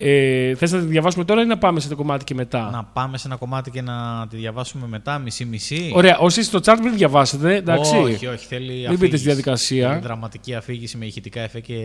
[0.05, 2.83] Ε, θες να τη διαβάσουμε τώρα ή να πάμε σε το κομμάτι και μετά; Να
[2.83, 5.91] πάμε σε ένα κομμάτι και να τη διαβάσουμε μετά, μισή-μισή.
[5.95, 7.95] Ωραία, όσοι στο chat μην διαβάσετε, εντάξει.
[7.95, 8.97] Όχι, όχι, θέλει Μην αφήγηση.
[8.97, 9.89] μπείτε στη διαδικασία.
[9.89, 11.75] Θέλει δραματική αφήγηση με ηχητικά εφέ και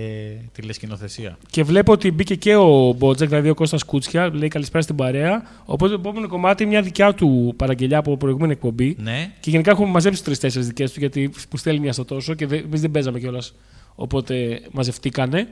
[0.52, 1.38] τηλεσκηνοθεσία.
[1.50, 5.42] Και βλέπω ότι μπήκε και ο Μπότζεκ, δηλαδή ο Κώστας Κούτσια, λέει καλησπέρα στην παρέα.
[5.64, 8.96] Οπότε το επόμενο κομμάτι είναι μια δικιά του παραγγελιά από προηγούμενη εκπομπή.
[8.98, 12.44] Ναι, Και γενικά έχουμε μαζέψει τρει-τέσσερι δικές του, γιατί που στέλνει μια στο τόσο και
[12.44, 13.54] εμείς δεν παίζαμε κιόλας.
[13.94, 15.48] Οπότε μαζευτήκανε.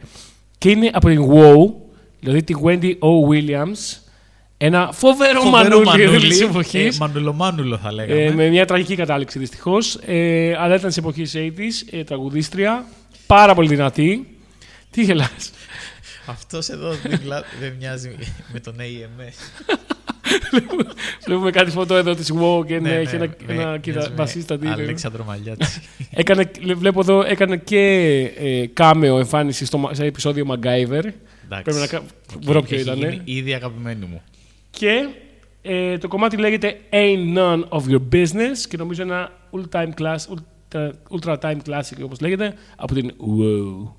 [0.58, 1.85] Και είναι από την WoW,
[2.26, 3.28] δηλαδή τη Wendy O.
[3.30, 3.96] Williams.
[4.58, 6.94] Ένα φοβερό, μανούλι της εποχής.
[6.94, 8.22] Ε, μανουλομάνουλο θα λέγαμε.
[8.22, 9.94] Ε, με μια τραγική κατάληξη δυστυχώς.
[10.06, 12.84] Ε, αλλά ήταν της εποχής 80s, ε, τραγουδίστρια.
[13.26, 14.26] Πάρα πολύ δυνατή.
[14.90, 15.50] Τι γελάς.
[16.26, 18.16] Αυτός εδώ δίπλα δεν μοιάζει
[18.52, 19.34] με τον AMS.
[21.26, 24.08] Βλέπουμε κάτι φωτό εδώ της WoW και ναι, έχει ένα, με- ένα μοιάζει κοίτα, με
[24.14, 24.58] μπασίστα.
[24.58, 24.74] τι είναι.
[24.74, 25.80] Αλέξανδρο Μαλιάτση.
[26.10, 27.78] Έκανε, βλέπω εδώ, έκανε και
[28.38, 31.02] ε, κάμεο εμφάνιση στο, μα- σε επεισόδιο MacGyver.
[31.48, 32.02] Πρέπει να κα-
[32.36, 33.08] Οκ, βρω ποιο έχει ήτανε.
[33.08, 34.22] γίνει Ήδη αγαπημένη μου.
[34.70, 35.08] Και
[35.62, 40.16] ε, το κομμάτι λέγεται Ain't None of Your Business και νομίζω ένα ultra time, class,
[40.16, 40.90] ultra,
[41.20, 43.92] ultra time classic όπως λέγεται από την WoW.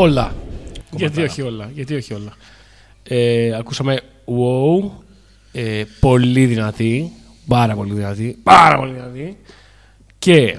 [0.00, 0.34] Όλα.
[0.90, 1.70] Γιατί όχι όλα.
[1.74, 2.32] Γιατί όχι όλα.
[3.02, 4.90] Ε, ακούσαμε wow.
[5.52, 7.12] Ε, πολύ δυνατή.
[7.46, 8.38] Πάρα πολύ δυνατή.
[8.42, 9.38] Πάρα πολύ δυνατή.
[10.18, 10.58] Και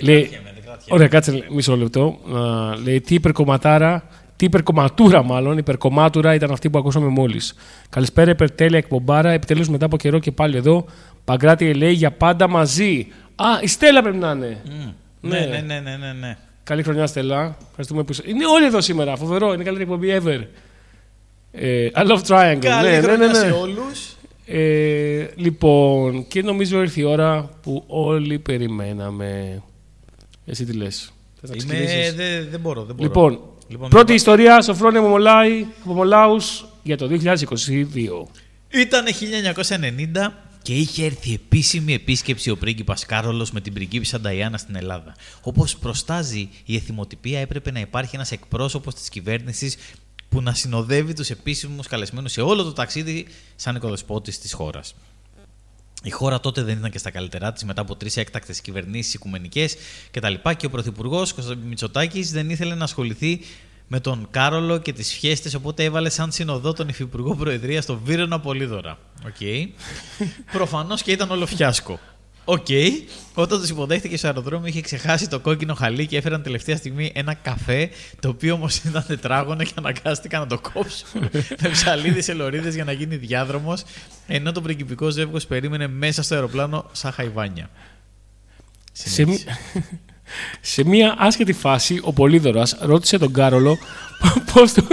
[0.00, 0.74] λέει, κρατιέμαι, δεν κρατιέμαι.
[0.88, 2.18] ωραία, κάτσε λέ- μισό λεπτό.
[2.34, 7.54] Α, λέει τι υπερκομματάρα, τι υπερκομματούρα μάλλον, υπερκομμάτουρα ήταν αυτή που ακούσαμε μόλις.
[7.88, 9.30] Καλησπέρα, υπερτέλεια εκπομπάρα.
[9.30, 10.84] Επιτέλους μετά από καιρό και πάλι εδώ.
[11.24, 13.06] Παγκράτη λέει για πάντα μαζί.
[13.34, 14.62] Α, η Στέλλα πρέπει να είναι.
[15.20, 16.36] Ναι, ναι, ναι, ναι, ναι, ναι.
[16.64, 17.56] Καλή χρονιά, Στέλλα.
[17.68, 18.22] Ευχαριστούμε που είσαι.
[18.26, 19.16] Είναι όλοι εδώ σήμερα.
[19.16, 19.52] Φοβερό.
[19.52, 20.46] Είναι η καλύτερη εκπομπή ever.
[21.52, 22.58] Ε, I love Triangle.
[22.60, 23.38] Καλή ναι, ναι, χρονιά ναι, ναι.
[23.38, 24.16] σε όλους.
[24.46, 29.62] Ε, λοιπόν, και νομίζω ήρθε η ώρα που όλοι περιμέναμε.
[30.46, 33.08] Εσύ τι λες; Θες να Είμαι, ξεκινήσεις; δεν δεν μπορώ, δεν μπορώ.
[33.08, 38.28] Λοιπόν, Λοιπόν, πρώτη μια- ιστορία, Σοφρόνια Μομολάη, Μομολάους για το 2022.
[38.70, 40.32] Ήταν 1990
[40.64, 45.14] και είχε έρθει επίσημη επίσκεψη ο πρίγκιπας Κάρολος με την πριγκίπισσα Νταϊάννα στην Ελλάδα.
[45.42, 49.76] Όπως προστάζει η εθιμοτυπία έπρεπε να υπάρχει ένας εκπρόσωπος της κυβέρνησης
[50.28, 54.94] που να συνοδεύει τους επίσημους καλεσμένους σε όλο το ταξίδι σαν οικοδεσπότης της χώρας.
[56.02, 59.76] Η χώρα τότε δεν ήταν και στα καλύτερά της μετά από τρεις έκτακτες κυβερνήσεις οικουμενικές
[60.10, 60.34] κτλ.
[60.56, 63.40] Και ο Πρωθυπουργός Κωνσταντин Μητσοτάκης δεν ήθελε να ασχοληθεί
[63.94, 68.40] με τον Κάρολο και τις φιέστε, οπότε έβαλε σαν συνοδό τον Υφυπουργό Προεδρία στον Βίρονα
[68.40, 68.98] Πολύδωρα.
[69.26, 69.68] Οκ.
[70.52, 71.98] Προφανώς και ήταν όλο φιάσκο.
[72.44, 72.66] Οκ.
[73.34, 77.34] Όταν τους υποδέχτηκε στο αεροδρόμιο, είχε ξεχάσει το κόκκινο χαλί και έφεραν τελευταία στιγμή ένα
[77.34, 77.90] καφέ,
[78.20, 81.20] το οποίο όμως ήταν τετράγωνο και αναγκάστηκαν να το κόψουν
[81.62, 83.82] με ψαλίδες σε λωρίδες για να γίνει διάδρομος,
[84.26, 87.70] ενώ το πριγκιπικό ζεύγος περίμενε μέσα στο αεροπλάνο σαν χαϊβάνια.
[90.60, 93.78] Σε, μη- σε μία άσχετη φάση, ο Πολύδωρας ρώτησε τον Κάρολο
[94.52, 94.86] πώς του...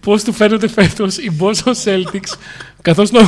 [0.00, 2.38] πώς του φαίνονται φέτος οι Boston Celtics
[2.82, 3.20] καθώς, νο...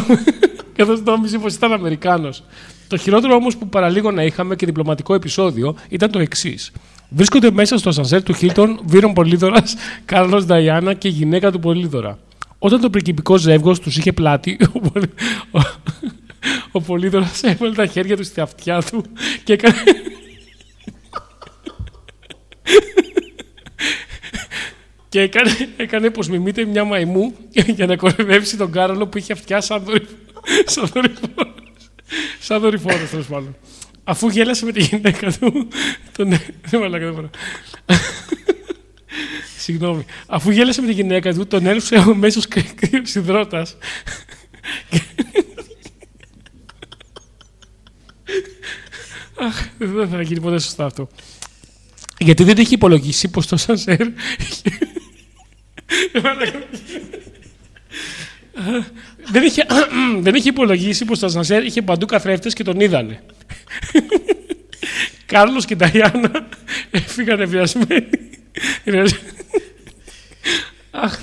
[0.77, 2.43] καθώς νόμιζε πως ήταν Αμερικάνος.
[2.89, 6.73] Το χειρότερο όμως που παραλίγο να είχαμε και διπλωματικό επεισόδιο ήταν το εξής.
[7.09, 12.19] Βρίσκονται μέσα στο σανσέρ του Χίλτον Βίρον Πολύδωρας, Κάρλος Νταϊάννα και η γυναίκα του Πολύδωρα.
[12.59, 15.13] Όταν το πριγκιπικό ζεύγος τους είχε πλάτη, ο, Πολυ-
[16.47, 19.05] ο, ο Πολύδωρας έβαλε τα χέρια του στη αυτιά του
[19.45, 19.75] και έκανε...
[25.09, 29.61] και έκανε, έκανε πως μιμείται μια μαϊμού για να κοροϊδεύσει τον Κάρολο που είχε αυτιά
[29.61, 30.07] σαν, δορυ...
[30.67, 31.55] σαν δορυφόρος.
[32.41, 33.57] Σαν δορυφόρος, τέλος πάντων.
[34.05, 35.69] Αφού γέλασε με τη γυναίκα του,
[36.17, 36.29] τον...
[36.67, 37.31] Δεν μαλάκα, δεν μπορώ.
[39.59, 40.05] Συγγνώμη.
[40.27, 43.03] Αφού γέλασε με τη γυναίκα του, τον έλουσε ο μέσος κρύο
[49.39, 51.09] Αχ, δεν θα γίνει ποτέ σωστά αυτό.
[52.19, 54.07] Γιατί δεν είχε υπολογίσει πως το σανσέρ.
[59.31, 59.67] δεν, είχε,
[60.21, 63.23] δεν είχε υπολογίσει πως το σανσέρ είχε παντού καθρέφτες και τον είδανε.
[65.27, 66.49] Κάρλος και Νταϊάννα
[66.91, 68.09] έφυγαν νευριασμένοι.
[70.91, 71.19] Αχ,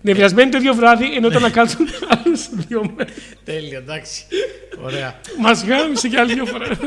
[0.00, 3.14] νευριασμένοι το ίδιο βράδυ, ενώ ήταν να κάτσουν άλλους δύο μέρες.
[3.44, 4.22] Τέλεια, εντάξει.
[4.82, 5.20] Ωραία.
[5.38, 6.78] Μας γάμισε κι άλλη δύο φορές.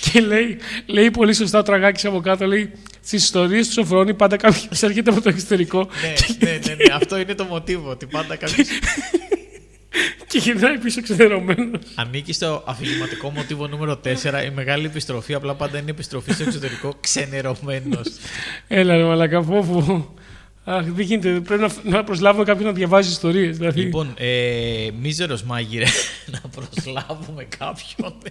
[0.00, 4.36] Και λέει, λέει πολύ σωστά ο τραγάκης από κάτω, λέει στις ιστορίες τους Σοφρόνη πάντα
[4.36, 7.90] κάποιος έρχεται από το εξωτερικό ναι, ναι, ναι, ναι, αυτό είναι το μοτίβο.
[7.90, 8.64] Ότι πάντα κάποιο
[10.28, 11.80] και γυρνάει πίσω ξεδερωμένος.
[11.94, 14.10] ανήκει στο αφηγηματικό μοτίβο νούμερο 4.
[14.46, 18.12] Η μεγάλη επιστροφή απλά πάντα είναι επιστροφή στο εξωτερικό ξενερωμένος.
[18.68, 20.14] Έλα ρε μαλακά, φόβο.
[20.68, 21.40] Αχ, δεν γίνεται.
[21.40, 23.56] Πρέπει να, να προσλάβουμε κάποιον να διαβάζει ιστορίες.
[23.58, 23.80] Δηλαδή.
[23.80, 25.84] λοιπόν, ε, μίζερος μάγειρε,
[26.32, 28.14] να προσλάβουμε κάποιον.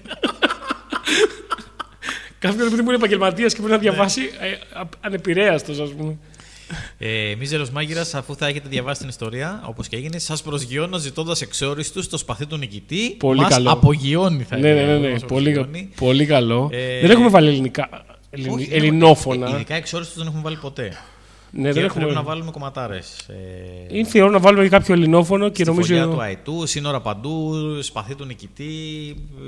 [2.39, 6.17] Κάποιον επειδή μου είναι επαγγελματίας και πρέπει να διαβάσει ε, α- ανεπηρέαστος, ας πούμε.
[6.97, 11.41] Ε, Μίζερος μάγειρας, αφού θα έχετε διαβάσει την ιστορία, όπως και έγινε, σας προσγειώνω ζητώντας
[11.41, 13.15] εξόριστους στο σπαθί του νικητή.
[13.19, 13.71] Πολύ μας καλό.
[13.71, 15.11] απογειώνει, θα ναι, ναι, έλεγα, ναι, ναι.
[15.11, 15.89] μας Πολύ, απογειώνει.
[15.95, 16.69] πολύ καλό.
[16.71, 17.89] Ε, δεν έχουμε βάλει ελληνικά.
[18.29, 19.49] Ελληνι- Όχι, ελληνόφωνα.
[19.49, 20.97] ε, Ειδικά εξόριστους δεν έχουμε βάλει ποτέ.
[21.55, 21.99] Ναι, και δεν έχουμε.
[22.03, 23.19] πρέπει να βάλουμε κομματάρες.
[23.89, 26.19] Ε, Ήρθε η ώρα να βάλουμε και κάποιο ελληνόφωνο και Στη φωλιά του νομίζω.
[26.21, 28.67] Αετού, σύνορα παντού, σπαθί του νικητή,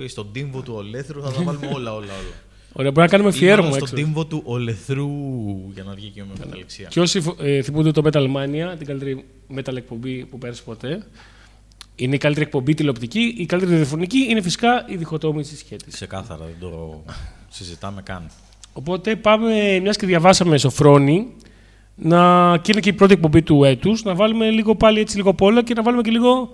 [0.07, 1.21] στον τύμβο του Ολέθρου.
[1.21, 2.33] Θα τα βάλουμε όλα, όλα, όλα.
[2.73, 3.95] Ωραία, μπορεί να κάνουμε Ή μάλλον αφιέρωμα στον έξω.
[3.95, 5.09] τύμβο του Ολεθρού,
[5.73, 6.87] για να βγει και με καταληξία.
[6.87, 11.03] Και όσοι ε, θυμούνται το Metal Mania, την καλύτερη metal εκπομπή που πέρασε ποτέ,
[11.95, 15.91] είναι η καλύτερη εκπομπή τηλεοπτική, η καλύτερη ραδιοφωνική είναι φυσικά η διχοτόμηση σχέτη.
[15.91, 17.03] Ξεκάθαρα, δεν το
[17.49, 18.29] συζητάμε καν.
[18.73, 21.27] Οπότε πάμε, μιας και διαβάσαμε Σοφρόνη,
[21.99, 25.33] να, και είναι και η πρώτη εκπομπή του έτους, να βάλουμε λίγο πάλι έτσι λίγο
[25.33, 26.49] πόλα και να βάλουμε και λίγο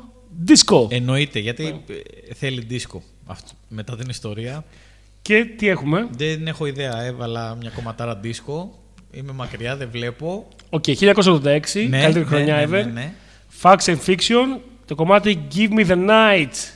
[0.48, 0.92] disco.
[0.92, 1.84] Εννοείται, γιατί
[2.28, 3.02] ε, θέλει δίσκο.
[3.26, 4.64] Αυτό, μετά την ιστορία.
[5.22, 8.80] Και τι έχουμε; Δεν έχω ιδέα, έβαλα μια κομματάρα δίσκο.
[9.12, 10.48] Είμαι μακριά, δεν βλέπω.
[10.70, 11.00] Οκ, 1986,
[11.74, 12.86] καλύτερη χρονιά ναι, ever.
[12.86, 13.14] ναι, ναι.
[13.62, 16.73] Facts and Fiction, το κομμάτι Give Me the Night.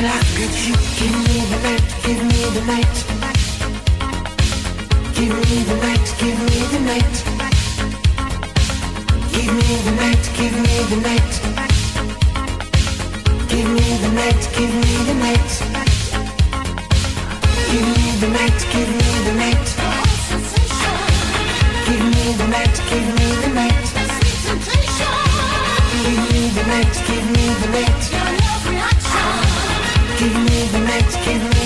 [0.00, 0.74] till I get you.
[0.98, 2.96] Give me the night, give me the night.
[5.16, 7.16] Give me the night, give me the night.
[9.32, 11.32] Give me the night, give me the night.
[13.50, 15.50] Give me the night, give me the night.
[17.70, 19.68] Give me the night, give me the night.
[21.86, 23.86] Give me the night, give me the night.
[26.02, 28.19] Give me the night, give me the night.
[31.26, 31.59] You.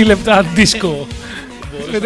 [0.00, 1.06] 20 λεπτά δίσκο.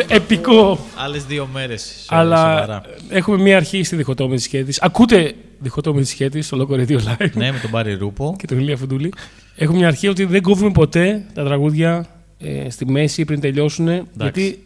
[0.08, 0.78] Επικό.
[0.96, 2.06] Άλλες δύο μέρες.
[2.08, 4.82] Αλλά έχουμε μία αρχή στη διχοτόμηση τη σχέτης.
[4.82, 7.30] Ακούτε διχοτόμηση τη σχέτης στο Local Radio Live.
[7.34, 8.34] Ναι, με τον Μπάρι Ρούπο.
[8.38, 9.12] Και τον Ηλία Φουντούλη.
[9.56, 12.06] Έχουμε μια αρχή ότι δεν κόβουμε ποτέ τα τραγούδια
[12.38, 14.08] ε, στη μέση πριν τελειώσουν.
[14.18, 14.62] Γιατί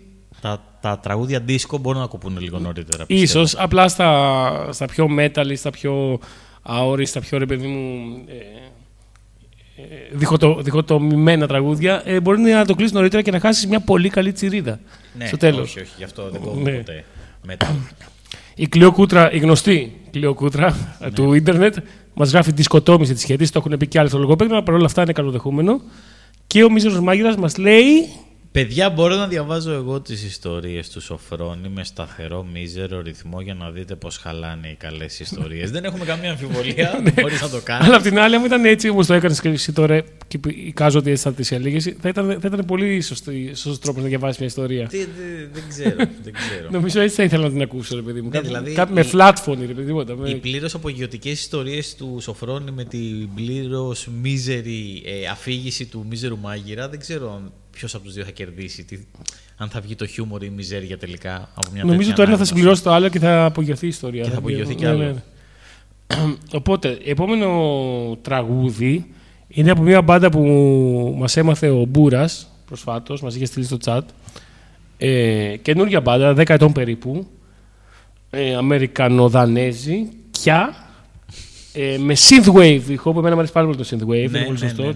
[0.80, 3.04] τα, τραγούδια δίσκο μπορούν να κοπούν λίγο νωρίτερα.
[3.06, 6.18] Ίσως, απλά στα, πιο metal, στα πιο
[6.62, 8.34] αόριστα, στα πιο ρε παιδί μου ε,
[10.12, 14.32] διχοτο, διχοτομημένα τραγούδια ε, μπορεί να το κλείσεις νωρίτερα και να χάσεις μια πολύ καλή
[14.32, 14.80] τσιρίδα.
[15.18, 15.60] Ναι, στο τέλος.
[15.60, 16.76] Όχι, όχι, γι' αυτό δεν κόβουμε Ναι.
[16.76, 17.04] ποτέ.
[17.42, 17.76] Μετά.
[18.54, 21.10] Η Κλειό Κούτρα, η γνωστή Κλειό Κούτρα Ναι.
[21.10, 21.76] του ίντερνετ,
[22.14, 23.50] μας γράφει τη σκοτώμηση της σχέτη.
[23.50, 25.80] Το έχουν πει και άλλοι στο λογοπαίγνιο, παρόλα αυτά είναι καλοδεχούμενο.
[26.46, 28.08] Και ο Μίζερος Μάγειρας μας λέει.
[28.52, 33.70] Παιδιά, μπορώ να διαβάζω εγώ τις ιστορίες του Σοφρόνη με σταθερό μίζερο ρυθμό για να
[33.70, 35.70] δείτε πώς χαλάνε οι καλές ιστορίες.
[35.70, 37.02] δεν έχουμε καμία αμφιβολία.
[37.20, 37.86] Μπορείς να το κάνεις.
[37.86, 40.98] Αλλά απ' την άλλη, αν ήταν έτσι όπως το έκανες και εσύ τώρα, και εικάζω
[40.98, 44.46] ότι έτσι θα τη έλεγες, θα ήταν, θα ήταν πολύ σωστός τρόπος να διαβάσεις μια
[44.48, 44.86] ιστορία.
[44.86, 45.96] Τι, δεν- δεν ξέρω.
[45.96, 46.68] Δεν ξέρω.
[46.76, 48.26] Νομίζω έτσι θα ήθελα να την ακούσω, ρε παιδί μου.
[48.28, 50.16] Ναι, Κάπου- δηλαδή, κάπου με η- flat phone, ρε παιδί τίποτα.
[50.16, 56.38] με- Οι πλήρως απογειωτικές ιστορίες του Σοφρόνη με την πλήρως μίζερη ε, αφήγηση του μίζερου
[56.38, 57.42] μάγειρα δεν ξέρω
[57.78, 58.84] ποιος από τους δύο θα κερδίσει.
[58.84, 58.98] Τι,
[59.56, 62.30] αν θα βγει το χιούμορ ή η μιζέρια τελικά από μια Νομίζω τέτοια το ένα
[62.30, 62.50] θα ανάγνωση.
[62.50, 64.22] συμπληρώσει το άλλο και θα απογειωθεί η ιστορία.
[64.22, 64.98] Και θα απογειωθεί κι Ναι, άλλο.
[64.98, 65.22] ναι, ναι.
[66.52, 69.06] Οπότε, επόμενο τραγούδι
[69.48, 70.42] είναι από μια μπάντα που
[71.18, 74.00] μας έμαθε ο Μπούρας προσφάτως, μας είχε στείλει στο chat.
[74.98, 77.26] Ε, καινούργια μπάντα, 10 ετών περίπου.
[78.30, 80.74] Ε, Αμερικανοδανέζη, πια.
[81.72, 84.58] Ε, με synthwave ήχο, που εμένα μου αρέσει πάρα πολύ το synthwave, είναι Ναι, πολύ
[84.60, 84.94] ναι, σωστό.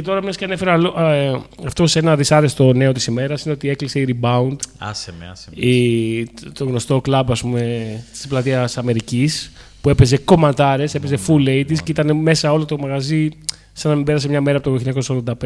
[0.00, 0.06] Ναι, ναι.
[0.06, 3.54] Και τώρα, μιας και ανέφερα λο- ε, αυτό σε ένα δυσάρεστο νέο της ημέρας, είναι
[3.54, 5.66] ότι έκλεισε η Rebound Άσε με, άσε με.
[5.66, 11.78] η, το γνωστό κλαμπ ας πούμε της πλατείας Αμερικής που έπαιζε κομματάρες, έπαιζε full 80s
[11.82, 13.28] και ήταν μέσα όλο το μαγαζί
[13.72, 14.92] σαν να μην πέρασε μια μέρα από το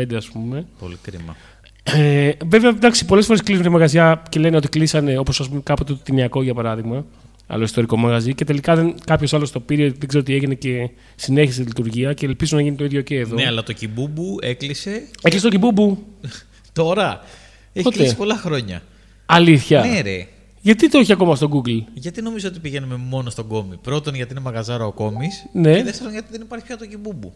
[0.04, 0.66] 1985 ας πούμε.
[0.78, 1.36] Πολύ κρίμα.
[1.82, 5.60] Ε, βέβαια, εντάξει, πολλές φορές κλείνουν οι μαγαζιά και λένε ότι κλείσανε, όπως ας πούμε
[5.64, 7.04] κάποτε το Τινιακό για παράδειγμα,
[7.52, 10.90] άλλο ιστορικό μαγαζί και τελικά δεν, κάποιος άλλος το πήρε, δεν ξέρω τι έγινε και
[11.16, 13.34] συνέχισε τη λειτουργία και ελπίζω να γίνει το ίδιο και εδώ.
[13.34, 15.98] Ναι, αλλά το Κιμπούμπου έκλεισε Έκλεισε το Κιμπούμπου.
[16.72, 17.24] τώρα;
[17.72, 18.82] Έχει Πότε; κλείσει πολλά χρόνια.
[19.26, 19.84] Αλήθεια.
[19.84, 20.26] Ναι, ρε.
[20.60, 23.76] Γιατί το έχει ακόμα στο Google; Γιατί νομίζω ότι πηγαίνουμε μόνο στον κόμι.
[23.76, 25.46] Πρώτον, γιατί είναι μαγαζάρο ο κόμις.
[25.52, 25.76] Ναι.
[25.76, 27.32] Και δεύτερον, γιατί δεν υπάρχει πια το Κιμπούμπου.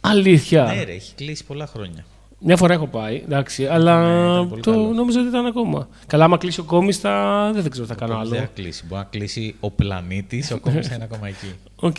[0.00, 0.64] Αλήθεια.
[0.64, 2.04] Ναι, ρε, έχει κλείσει πολλά χρόνια.
[2.40, 4.92] Μια φορά έχω πάει, εντάξει, αλλά Ναι, ήταν πολύ το καλό.
[4.92, 5.88] νόμιζα ότι ήταν ακόμα.
[6.06, 7.50] Καλά, άμα κλείσει ο κόμις, θα...
[7.54, 8.34] δεν ξέρω τι θα κάνω Δεν άλλο.
[8.34, 8.84] θα κλείσει.
[8.86, 11.52] Μπορεί να κλείσει ο πλανήτης, ο κόμις θα είναι ακόμα εκεί.
[11.88, 11.96] Οκ.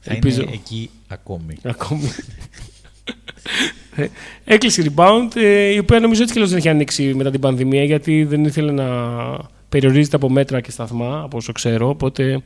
[0.00, 0.42] Θα Ελπίζω.
[0.42, 1.56] είναι εκεί ακόμη.
[1.62, 2.10] Ακόμη.
[3.96, 4.06] Ε,
[4.54, 7.40] Έκλεισε η Rebound, ε, η οποία νομίζω έτσι και αλλιώς δεν έχει ανοίξει μετά την
[7.40, 8.86] πανδημία, γιατί δεν ήθελε να
[9.68, 11.88] περιορίζεται από μέτρα και σταθμά, από όσο ξέρω.
[11.88, 12.42] Οπότε,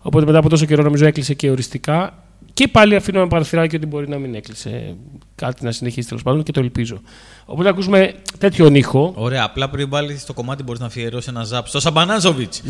[0.00, 2.24] οπότε μετά από τόσο καιρό νομίζω έκλεισε και οριστικά.
[2.56, 4.96] Και πάλι αφήνω ένα παραθυράκι ότι μπορεί να μην έκλεισε
[5.34, 7.00] κάτι να συνεχίσει τέλος πάντων και το ελπίζω.
[7.44, 9.12] Οπότε ακούσουμε τέτοιον ήχο.
[9.16, 12.62] Ωραία, απλά πριν πάλι στο κομμάτι μπορείς να αφιερώσεις ένα ζάπ στο Σαμπανάζοβιτς.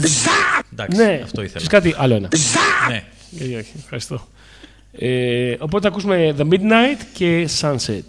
[0.72, 1.66] Εντάξει, Ναι, αυτό ήθελα.
[1.66, 2.28] Ξέρεις κάτι άλλο ένα.
[2.89, 3.05] Ναι.
[3.30, 4.26] Γιατί όχι, ευχαριστώ.
[4.93, 8.03] Ε, οπότε ακούσουμε The Midnight και Sunset.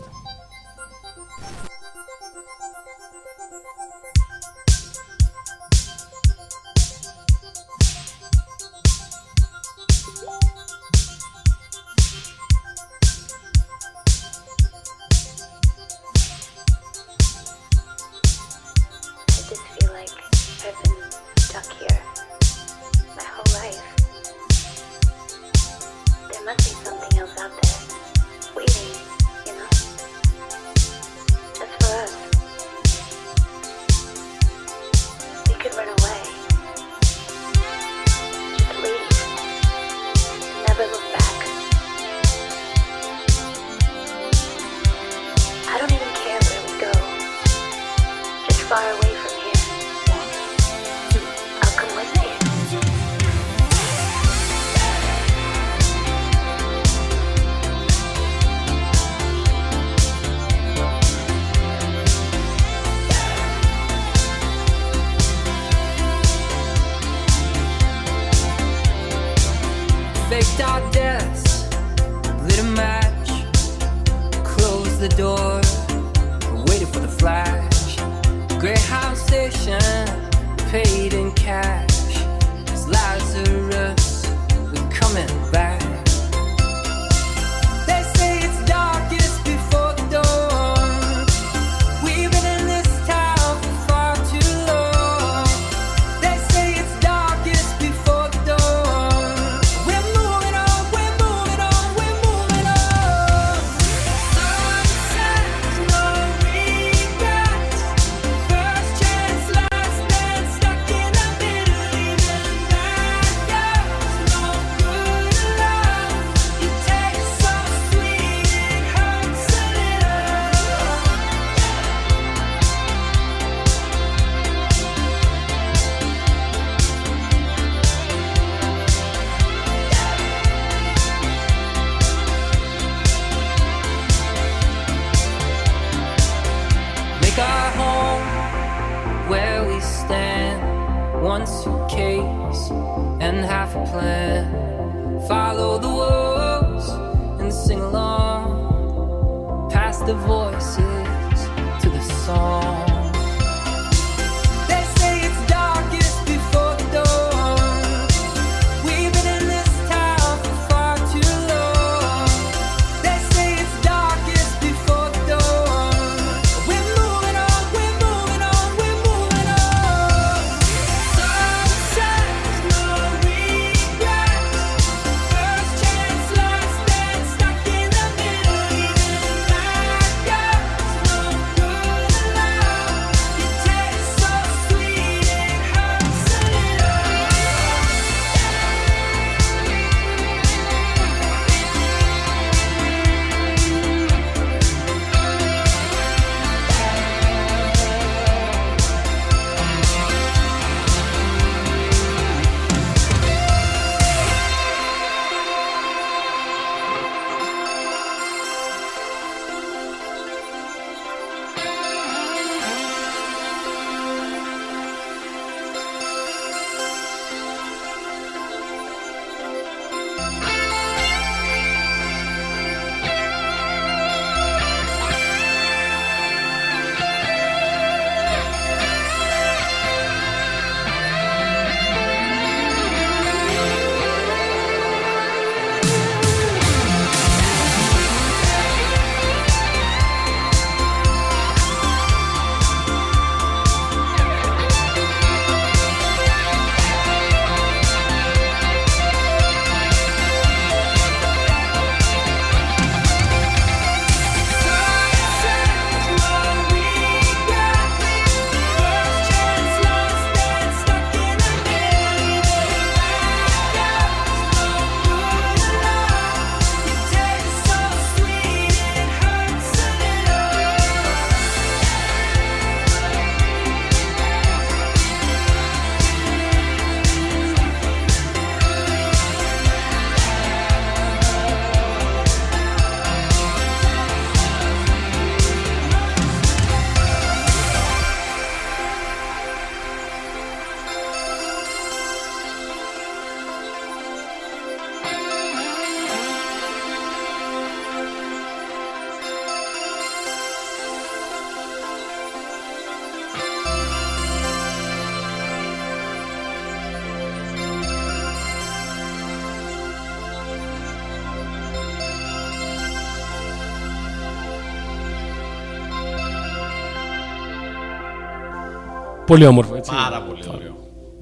[319.28, 319.92] Πολύ όμορφο, έτσι.
[319.92, 320.76] Πάρα πολύ ωραίο.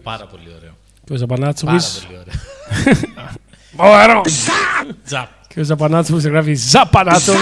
[0.03, 0.71] Πάρα πολύ ωραίο.
[1.05, 2.05] Και ο Πάρα Ζαπανάτσοβης...
[2.07, 4.01] πολύ ωραίο.
[4.03, 4.21] Ωραίο!
[5.05, 5.27] Τζαπ.
[5.47, 7.37] Και ο Ζαπανάτσοβης γράφει Ζαπανάτσοβη.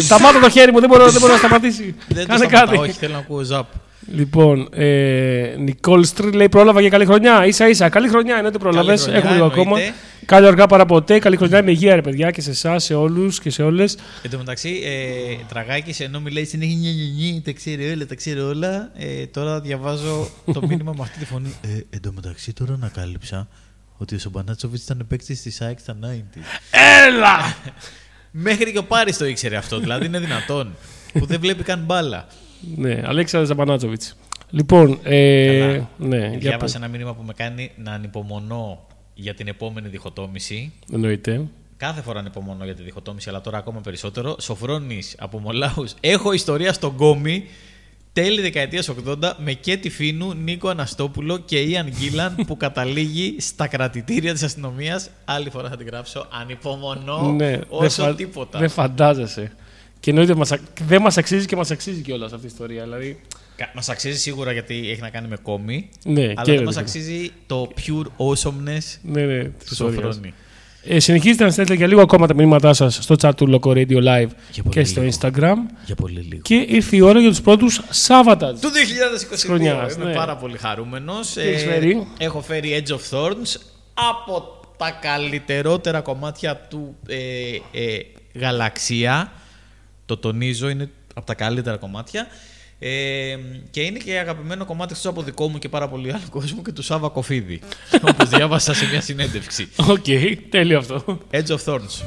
[0.00, 1.94] Σταμάτα το χέρι μου, δεν μπορώ, δεν μπορώ να σταματήσει.
[2.08, 2.88] Δεν το Κάνε σταματάω, κάτι.
[2.88, 3.66] όχι, θέλω να ακούω ζαπ.
[4.06, 7.52] Λοιπόν, ε, Νικόλ Στρι λέει πρόλαβα για καλή χρονιά.
[7.52, 7.88] σα ίσα.
[7.88, 9.04] Καλή χρονιά είναι ότι πρόλαβες.
[9.04, 9.76] Καλή χρονιά, Έχουμε λίγο ακόμα.
[9.78, 9.94] εννοείται.
[10.24, 11.18] Καλή αργά παρά ποτέ.
[11.18, 13.96] Καλή χρονιά με υγεία, ρε παιδιά, και σε εσά, σε όλους και σε όλες.
[14.22, 18.14] Εν τω μεταξύ, ε, τραγάκι ενώ μιλάει συνέχεια νι, νι, νι, τα ξέρει όλα, τα
[18.14, 18.90] ξέρει όλα.
[18.96, 21.54] Ε, τώρα διαβάζω το μήνυμα με αυτή τη φωνή.
[21.60, 23.48] Ε, εν τω μεταξύ, τώρα ανακάλυψα
[23.96, 26.40] ότι ο Σομπανάτσοβιτς ήταν παίκτης της ΑΕΚ στα 90.
[27.06, 27.56] Έλα!
[28.30, 29.78] Μέχρι και ο Πάρης το ήξερε αυτό.
[29.78, 30.74] Δηλαδή είναι δυνατόν.
[31.12, 32.26] που δεν βλέπει καν μπάλα.
[32.76, 34.02] Ναι, Αλέξανδρ Ζαπανάτσοβιτ.
[34.50, 35.88] Λοιπόν, ε, Καλά.
[35.96, 40.72] ναι, για Διάβασα ένα μήνυμα που με κάνει να ανυπομονώ για την επόμενη διχοτόμηση.
[40.92, 41.44] Εννοείται.
[41.76, 44.36] Κάθε φορά ανυπομονώ για τη διχοτόμηση, αλλά τώρα ακόμα περισσότερο.
[44.40, 45.94] Σοφρόνης από Μολάους.
[46.00, 47.44] Έχω ιστορία στον Κόμι.
[48.12, 54.32] Τέλη δεκαετίας 80 με Κέτι Φίνου, Νίκο Αναστόπουλο και Ιαν Γκίλαν που καταλήγει στα κρατητήρια
[54.32, 55.10] της αστυνομίας.
[55.24, 56.26] Άλλη φορά θα την γράψω.
[56.40, 58.58] Ανυπομονώ ναι, όσο δεν φα- τίποτα.
[58.58, 59.52] Δεν φαντάζεσαι.
[60.00, 62.82] Και εννοείται μας, ακ- δεν μας αξίζει και μας αξίζει κιόλας αυτή η ιστορία.
[62.82, 63.20] Δηλαδή,
[63.74, 65.88] Μας αξίζει σίγουρα γιατί έχει να κάνει με κόμι.
[66.04, 66.64] Ναι, αλλά και δεν βέβαια.
[66.64, 70.14] μας αξίζει το pure awesomeness ναι, ναι, του της ιστορίας.
[70.14, 70.34] Σοφρόνη.
[70.88, 73.96] Ε, συνεχίζετε να στέλνετε για λίγο ακόμα τα μηνύματά σας στο chat του Loco Radio
[73.96, 75.16] Live Για πολύ και στο λίγο.
[75.20, 75.54] Instagram.
[75.86, 76.42] Για πολύ λίγο.
[76.42, 78.60] Και ήρθε η ώρα για τους πρώτους Σάββατας.
[78.60, 80.14] Του 2022 χρονιάς, είμαι ναι.
[80.14, 81.32] πάρα πολύ χαρούμενος.
[81.32, 83.60] Τι έχεις φέρει; έχω φέρει Edge of Thorns
[83.94, 87.16] από τα καλύτερότερα κομμάτια του ε,
[87.80, 87.98] ε,
[88.34, 89.32] Γαλαξία.
[90.06, 92.26] Το τονίζω, είναι από τα καλύτερα κομμάτια.
[92.78, 93.36] Ε,
[93.70, 96.72] και είναι και αγαπημένο κομμάτι εκτός από δικό μου και πάρα πολύ άλλο κόσμο και
[96.72, 97.60] του Σάβα Κοφίδη.
[98.08, 99.68] όπως διάβασα σε μια συνέντευξη.
[99.76, 100.06] Οκ,
[100.50, 101.18] τέλειο αυτό.
[101.30, 102.02] Edge of Thorns.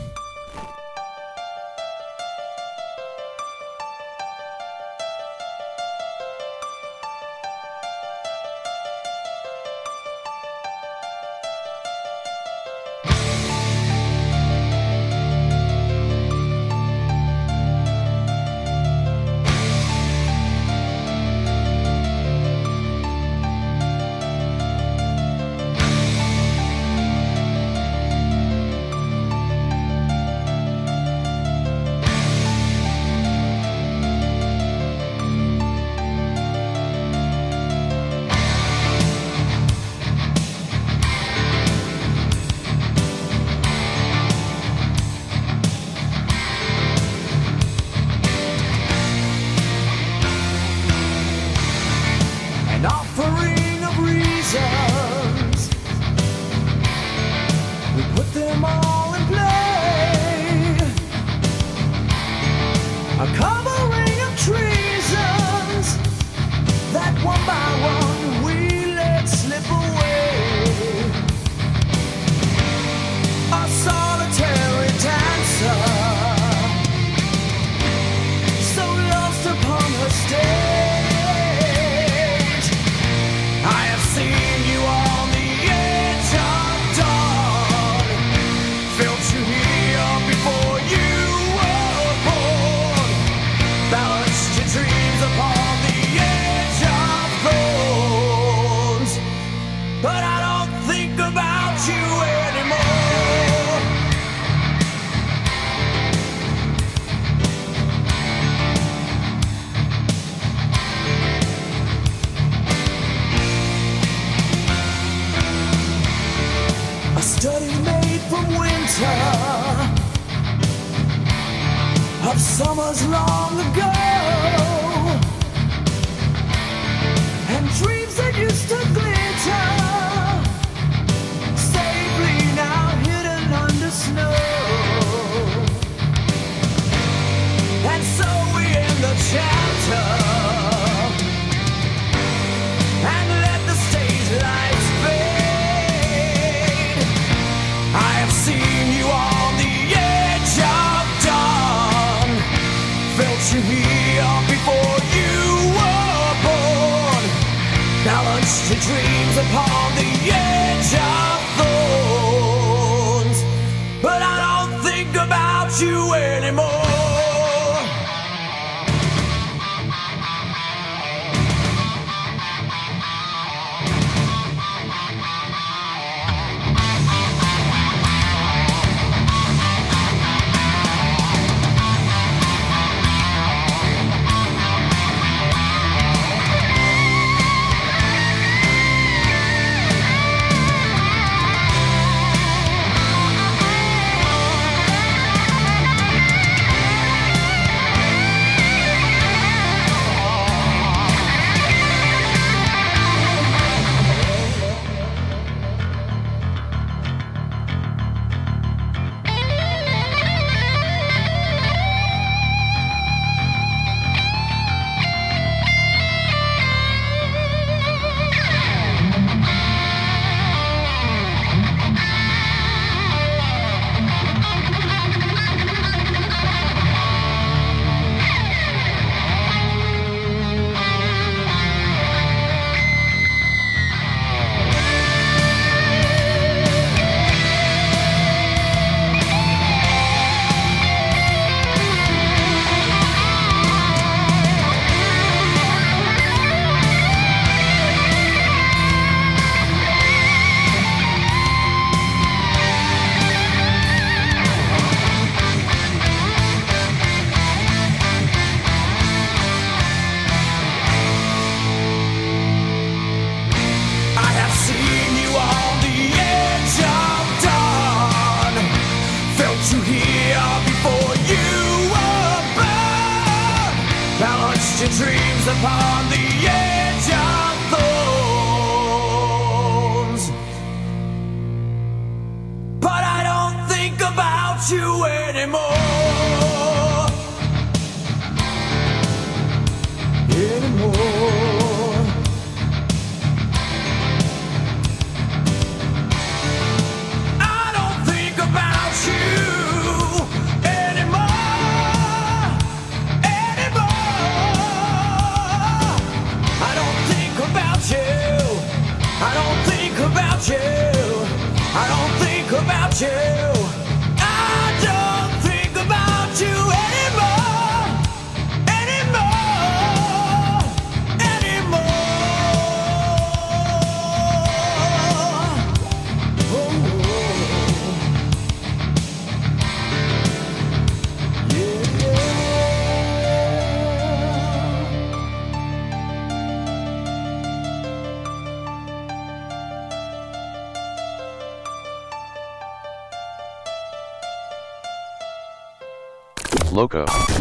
[275.62, 275.99] apart.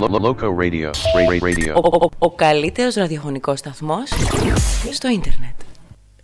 [0.01, 0.09] Loco.
[0.09, 0.91] Lo- lo- Loco Radio.
[1.17, 1.73] Ray Ray Radio.
[1.75, 4.11] Ο, ο, ο, ο καλύτερος ραδιοφωνικός σταθμός
[4.93, 5.55] στο ίντερνετ.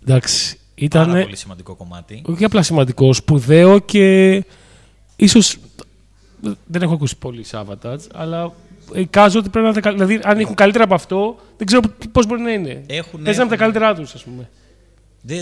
[0.07, 0.55] Εντάξει,
[0.89, 2.21] Πάρα ήταν πολύ σημαντικό κομμάτι.
[2.25, 4.33] όχι απλά σημαντικό, σπουδαίο και
[5.15, 5.57] ίσως
[6.65, 8.51] δεν έχω ακούσει πολύ Savatage, αλλά
[8.93, 9.81] εικάζω ότι πρέπει να είναι.
[9.81, 11.81] τα καλ- Δηλαδή, αν έχουν καλύτερα από αυτό, δεν ξέρω
[12.11, 12.83] πώς μπορεί να είναι.
[12.87, 13.57] Έχουν- Παίζανε τα έχουν.
[13.73, 14.49] καλύτερά τους, ας πούμε.
[15.27, 15.37] Δεν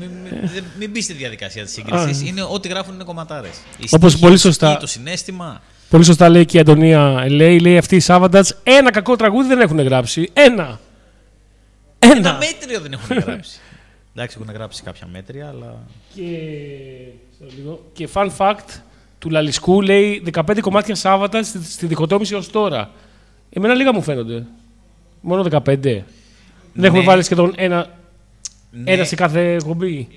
[0.00, 2.22] μην, μην, δεν- μην μπεις στη διαδικασία της σύγκρισης.
[2.22, 2.26] Α.
[2.26, 3.56] Είναι ό,τι γράφουν είναι κομματάρες.
[3.90, 4.76] Όπως πολύ σωστά.
[4.76, 5.62] Το συνέστημα.
[5.90, 9.60] Πολύ σωστά λέει και η Αντωνία λέει, λέει αυτή η Savatage, ένα κακό τραγούδι δεν
[9.60, 10.30] έχουν γράψει.
[10.32, 10.80] Ένα.
[11.98, 12.38] Ένα Ένα.
[12.38, 13.58] μέτριο δεν έχουν γράψει.
[14.14, 15.78] Εντάξει, έχουν γράψει κάποια μέτρια, αλλά.
[16.14, 16.22] Και,
[17.34, 17.84] στο λίγο.
[17.92, 18.80] και fun fact
[19.18, 22.90] του Λαλισκού λέει 15 κομμάτια Savatage στη, στη διχοτόμηση ως τώρα.
[23.50, 24.46] Εμένα λίγα μου φαίνονται.
[25.20, 25.60] Μόνο 15.
[25.82, 26.04] Δεν
[26.84, 27.86] έχουμε βάλει σχεδόν ένα,
[28.70, 30.08] Ναι, ένα σε κάθε εκπομπή.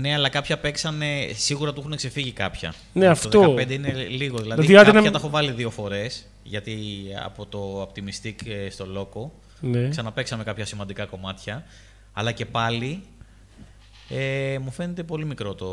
[0.00, 1.06] Ναι, αλλά κάποια παίξανε.
[1.34, 2.74] Σίγουρα του έχουν ξεφύγει κάποια.
[2.92, 3.54] Ναι, Το αυτό.
[3.54, 4.38] 15 είναι λίγο.
[4.38, 6.26] Δηλαδή, Δηλαδή, άντε κάποια να- τα έχω βάλει δύο φορές.
[6.42, 6.76] Γιατί
[7.24, 9.30] από, το, από τη Mystic ε, στο Loco
[9.60, 9.88] Ναι.
[9.88, 11.64] ξαναπαίξαμε κάποια σημαντικά κομμάτια.
[12.12, 13.02] Αλλά και πάλι
[14.08, 15.66] ε, μου φαίνεται πολύ μικρό το,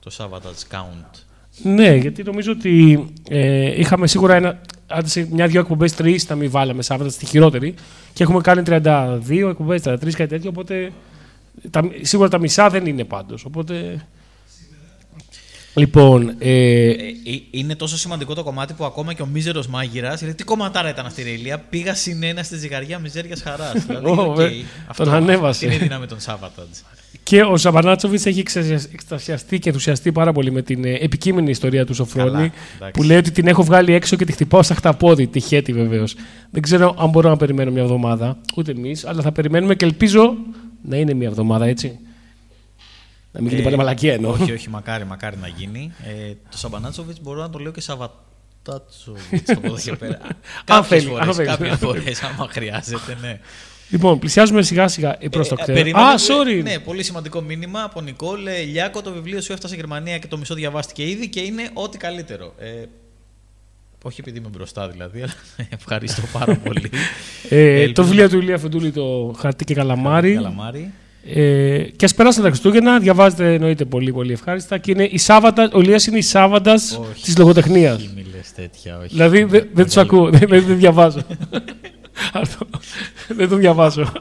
[0.00, 1.18] το Savatage Count.
[1.62, 4.60] Ναι, γιατί νομίζω ότι ε, είχαμε σίγουρα ένα.
[4.86, 7.74] Άντε σε μια-δυο εκπομπές, τρεις να μην βάλαμε Σάββατα στη χειρότερη.
[8.12, 10.50] Και έχουμε κάνει 32 εκπομπές, 33 κάτι τέτοιο.
[10.50, 10.92] Οπότε
[11.70, 13.44] τα, σίγουρα τα μισά δεν είναι πάντως.
[13.44, 14.06] Οπότε.
[15.74, 16.34] Λοιπόν.
[16.38, 17.02] Ε, Ε, ε,
[17.50, 20.18] είναι τόσο σημαντικό το κομμάτι που ακόμα και ο μίζερος μάγειρας.
[20.18, 21.58] Δηλαδή, τι κομματάρα ήταν αυτή η Ρελία.
[21.58, 23.72] Πήγα συν ένα στη ζυγαριά μιζέριας χαράς.
[23.86, 24.52] δηλαδή, Ω, οκ, βε-
[24.86, 25.66] αυτό τον ανέβασε.
[25.66, 26.82] Είναι η δύναμη των Savatage.
[27.22, 31.86] και ο Σαββανάτσοβιτ έχει εξασια- εκστασιαστεί και ενθουσιαστεί πάρα πολύ με την ε, επικείμενη ιστορία
[31.86, 32.30] του Σοφρόνη.
[32.30, 32.90] Καλά, εντάξει.
[32.92, 35.26] που λέει ότι την έχω βγάλει έξω και τη χτυπάω σα χταπόδι.
[35.26, 36.14] Τη χαίτη βεβαίως.
[36.50, 38.38] Δεν ξέρω αν μπορώ να περιμένω μια εβδομάδα.
[38.56, 40.34] Ούτε εμείς, αλλά θα περιμένουμε και ελπίζω
[40.82, 41.98] να είναι μια εβδομάδα έτσι.
[43.32, 44.30] Να μην γίνει πάλι μαλακία εννοώ.
[44.32, 45.92] όχι, όχι, μακάρι, μακάρι να γίνει.
[46.04, 50.18] Ε, το Σαμπανάτσοβιτς μπορώ να το λέω και Σαββατάτσοβιτς από εδώ και πέρα.
[50.64, 51.48] Κάποιες θέλει, φορές, αν θέλει.
[51.48, 53.40] κάποιες φορές, άμα χρειάζεται, ναι.
[53.90, 55.74] Λοιπόν, πλησιάζουμε σιγά σιγά προς το Ε, κτέο.
[55.74, 56.62] περιμένω- Α, sorry.
[56.62, 58.46] Ναι, πολύ σημαντικό μήνυμα από Νικόλ.
[58.46, 61.98] Ε, Λιάκο, το βιβλίο σου έφτασε Γερμανία και το μισό διαβάστηκε ήδη και είναι ό,τι
[61.98, 62.54] καλύτερο.
[62.58, 62.66] Ε,
[64.02, 65.32] όχι επειδή είμαι μπροστά δηλαδή, αλλά
[65.68, 66.90] ευχαριστώ πάρα πολύ.
[67.48, 70.34] Ε, Ελπίζω το βιβλίο του Ηλία Φεντούλη, το Χαρτί και Καλαμάρι.
[70.34, 70.92] Καλαμάρι.
[71.24, 74.78] Ε, και ας περάσουν τα Χριστούγεννα, διαβάζετε εννοείται πολύ πολύ ευχάριστα.
[74.78, 77.22] Και είναι η Σάββατα, ο Ηλίας είναι η Σάββατας Όχι.
[77.22, 77.96] της λογοτεχνίας.
[77.96, 79.08] Τι μη λες τέτοια, όχι.
[79.08, 81.20] Δηλαδή δεν, δεν τους ακούω, δεν, δεν διαβάζω.
[82.32, 82.66] Αυτό.
[83.28, 84.12] δεν το διαβάζω.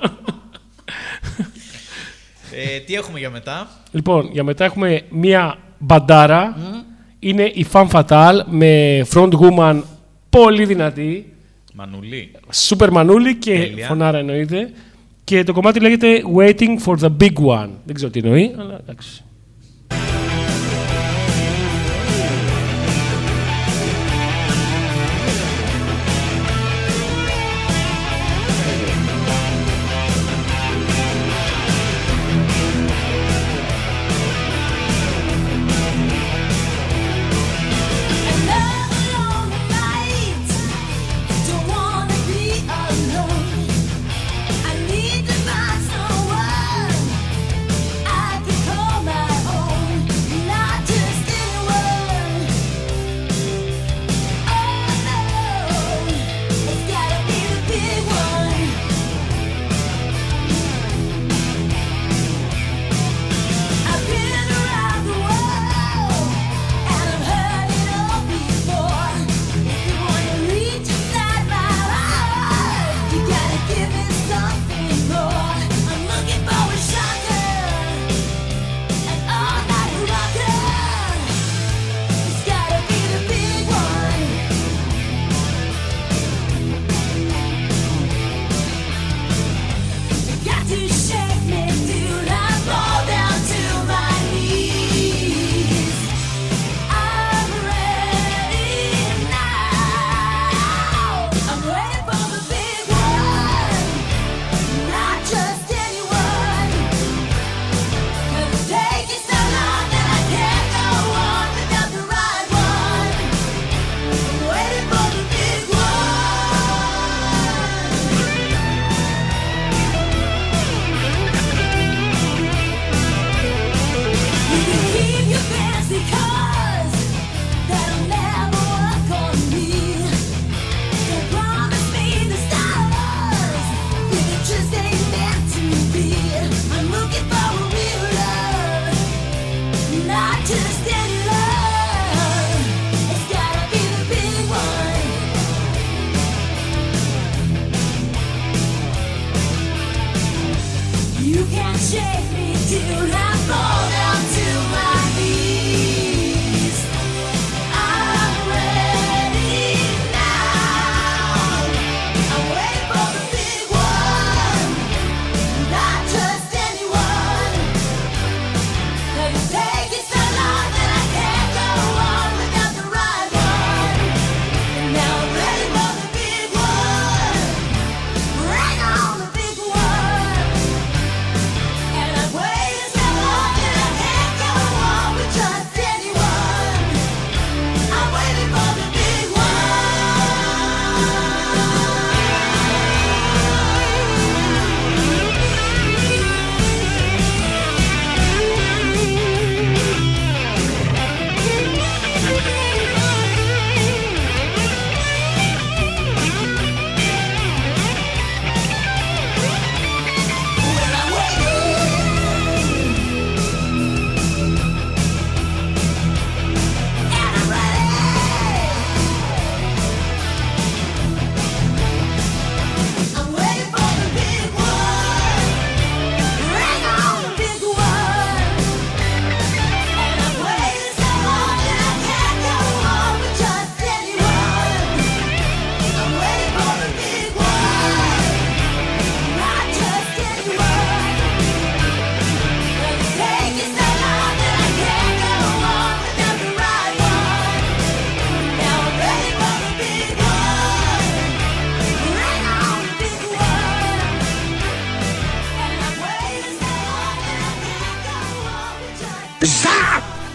[2.52, 6.58] Ε, τι έχουμε για μετά; λοιπόν, για μετά έχουμε μία μπαντάρα.
[7.20, 9.82] Είναι η Fan Fatal με front woman
[10.30, 11.34] πολύ δυνατή.
[11.74, 12.32] Μανουλή.
[12.52, 13.88] Σούπερ μανούλη και Τέλεια.
[13.88, 14.72] φωνάρα εννοείται.
[15.24, 17.70] Και το κομμάτι λέγεται Waiting for the Big One.
[17.86, 19.24] Δεν ξέρω τι εννοεί, αλλά εντάξει.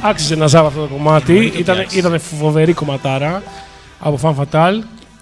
[0.05, 1.33] Άξιζε να ζάβω αυτό το κομμάτι.
[1.33, 2.07] Εννοείται Ήταν, ότι άξιζε.
[2.09, 3.43] ήταν φοβερή κομματάρα
[3.99, 4.73] από Fan Fatal.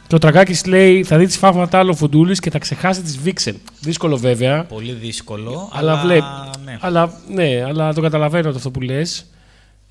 [0.06, 3.18] Και ο Τρακάκης λέει: Θα δει της Fan Fatal ο Φουντούλης και θα ξεχάσει της
[3.24, 3.54] Vixen.
[3.80, 4.64] Δύσκολο βέβαια.
[4.64, 5.70] Πολύ δύσκολο.
[5.72, 6.24] Αλλά, βλέπει.
[6.64, 6.76] Ναι.
[6.80, 9.26] Αλλά, ναι, αλλά το καταλαβαίνω το αυτό που λες.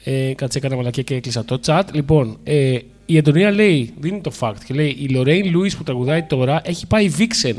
[0.04, 1.82] Ε, κάτσε, έκανα μαλακία και έκλεισα το chat.
[1.92, 6.24] Λοιπόν, ε, η Εντονία λέει: Δίνει το fact και λέει: Η Λορέιν Λούις που τραγουδάει
[6.24, 7.56] τώρα έχει πάει Vixen.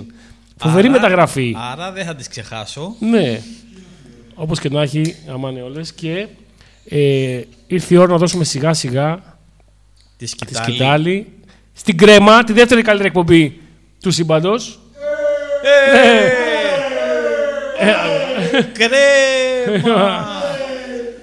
[0.57, 1.57] Φοβερή Άρα- μεταγραφή.
[1.73, 2.95] Άρα δεν θα τις ξεχάσω.
[2.99, 3.41] Ναι.
[4.35, 5.93] Όπως και να έχει, αμάνε όλες.
[5.93, 6.27] Και
[6.89, 9.15] ε, ήρθε η ώρα να δώσουμε σιγά σιγά
[10.17, 10.65] Τη τη σκητάλη.
[10.65, 11.27] σκητάλη
[11.73, 13.61] στην κρέμα, τη δεύτερη καλύτερη εκπομπή
[14.03, 14.81] του σύμπαντος.
[18.73, 20.27] Κρέμα!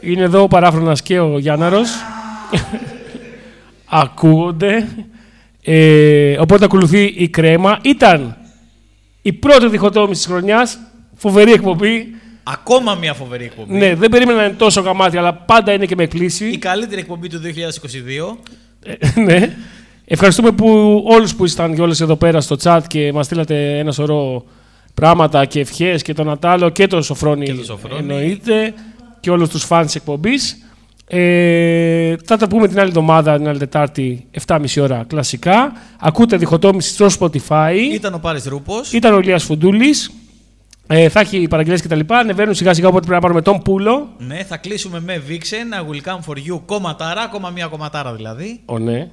[0.02, 1.90] Είναι εδώ ο Παράφρονας και ο Γιάνναρος.
[3.86, 4.88] Ακούγονται.
[5.64, 7.80] Ε, οπότε ακολουθεί η κρέμα.
[7.82, 8.38] Ήταν
[9.22, 10.80] η πρώτη διχοτόμηση της χρονιάς.
[11.16, 12.08] Φοβερή εκπομπή.
[12.52, 13.74] Ακόμα μια φοβερή εκπομπή.
[13.78, 16.58] Ναι, δεν περίμενα να είναι τόσο γαμάτι, αλλά πάντα είναι και με Η εκπλήσει.
[16.58, 18.38] καλύτερη εκπομπή του 2022.
[19.26, 19.56] ναι.
[20.06, 20.68] Ευχαριστούμε που
[21.08, 24.44] όλους που ήσταν και όλες εδώ πέρα στο chat και μας στείλατε ένα σωρό
[24.94, 28.00] πράγματα και ευχές και τον Νατάλο και τον Σοφρόνη, Και τον Σοφρόνη.
[28.00, 28.74] εννοείται
[29.20, 30.64] και όλους τους φans της εκπομπής.
[31.08, 35.72] Ε, θα τα πούμε την άλλη εβδομάδα, την άλλη Τετάρτη, 7.30 ώρα κλασικά.
[36.00, 37.74] Ακούτε διχοτόμηση στο Spotify.
[37.94, 38.94] Ήταν ο Πάρης Ρούπος.
[38.94, 40.12] Ήταν ο Ηλίας Φουντούλης.
[40.92, 42.18] Ε, θα έχει παραγγελίες και τα λοιπά.
[42.18, 44.10] Ανεβαίνουν σιγά σιγά, οπότε πρέπει να πάρουμε τον Πούλο.
[44.18, 48.60] Ναι, θα κλείσουμε με Vixen, I will come for you, κομματάρα, ακόμα μια κομματάρα δηλαδή.
[48.66, 49.10] Ω, ναι.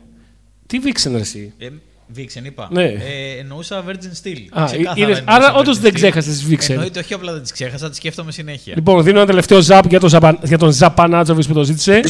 [0.67, 1.69] Τι βήξε εσύ; Ε,
[2.17, 2.69] Vixen είπα.
[2.71, 2.85] Ναι.
[2.85, 4.61] Ε, εννοούσα Virgin Steel.
[4.61, 5.95] Α, Ξεκάθαρα είδες, εννοούσα άρα όντως Virgin δεν Steel.
[5.95, 6.71] ξέχασες τις Vixen.
[6.71, 8.73] Εννοείται, όχι απλά δεν τις ξέχασα, τις σκέφτομαι συνέχεια.
[8.77, 10.39] Λοιπόν, δίνω ένα τελευταίο ζαπ για τον, Ζαπα...
[10.43, 12.01] για τον Ζαπανάτζοβιτ που το ζήτησε.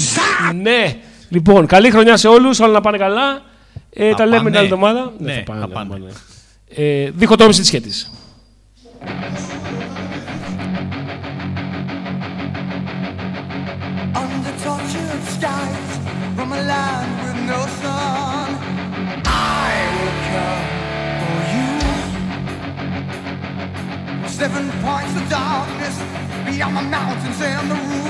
[0.62, 0.96] ναι.
[1.28, 2.60] Λοιπόν, καλή χρονιά σε όλους.
[2.60, 3.42] Όλα να πάνε καλά.
[3.90, 4.48] Ε, Θα τα λέμε πάνε.
[4.50, 5.12] την άλλη εβδομάδα.
[5.18, 5.60] Ναι, θα πάνε.
[5.60, 5.88] θα θα πάνε.
[5.90, 6.06] πάνε.
[6.68, 8.10] Ε, διχοτόμηση της σχέτης.
[15.38, 15.90] Skies
[16.34, 18.48] from a land with no sun,
[19.26, 20.66] I will come
[21.20, 21.70] for you.
[24.28, 25.96] Seven points of darkness
[26.46, 28.05] beyond the mountains and the ruins.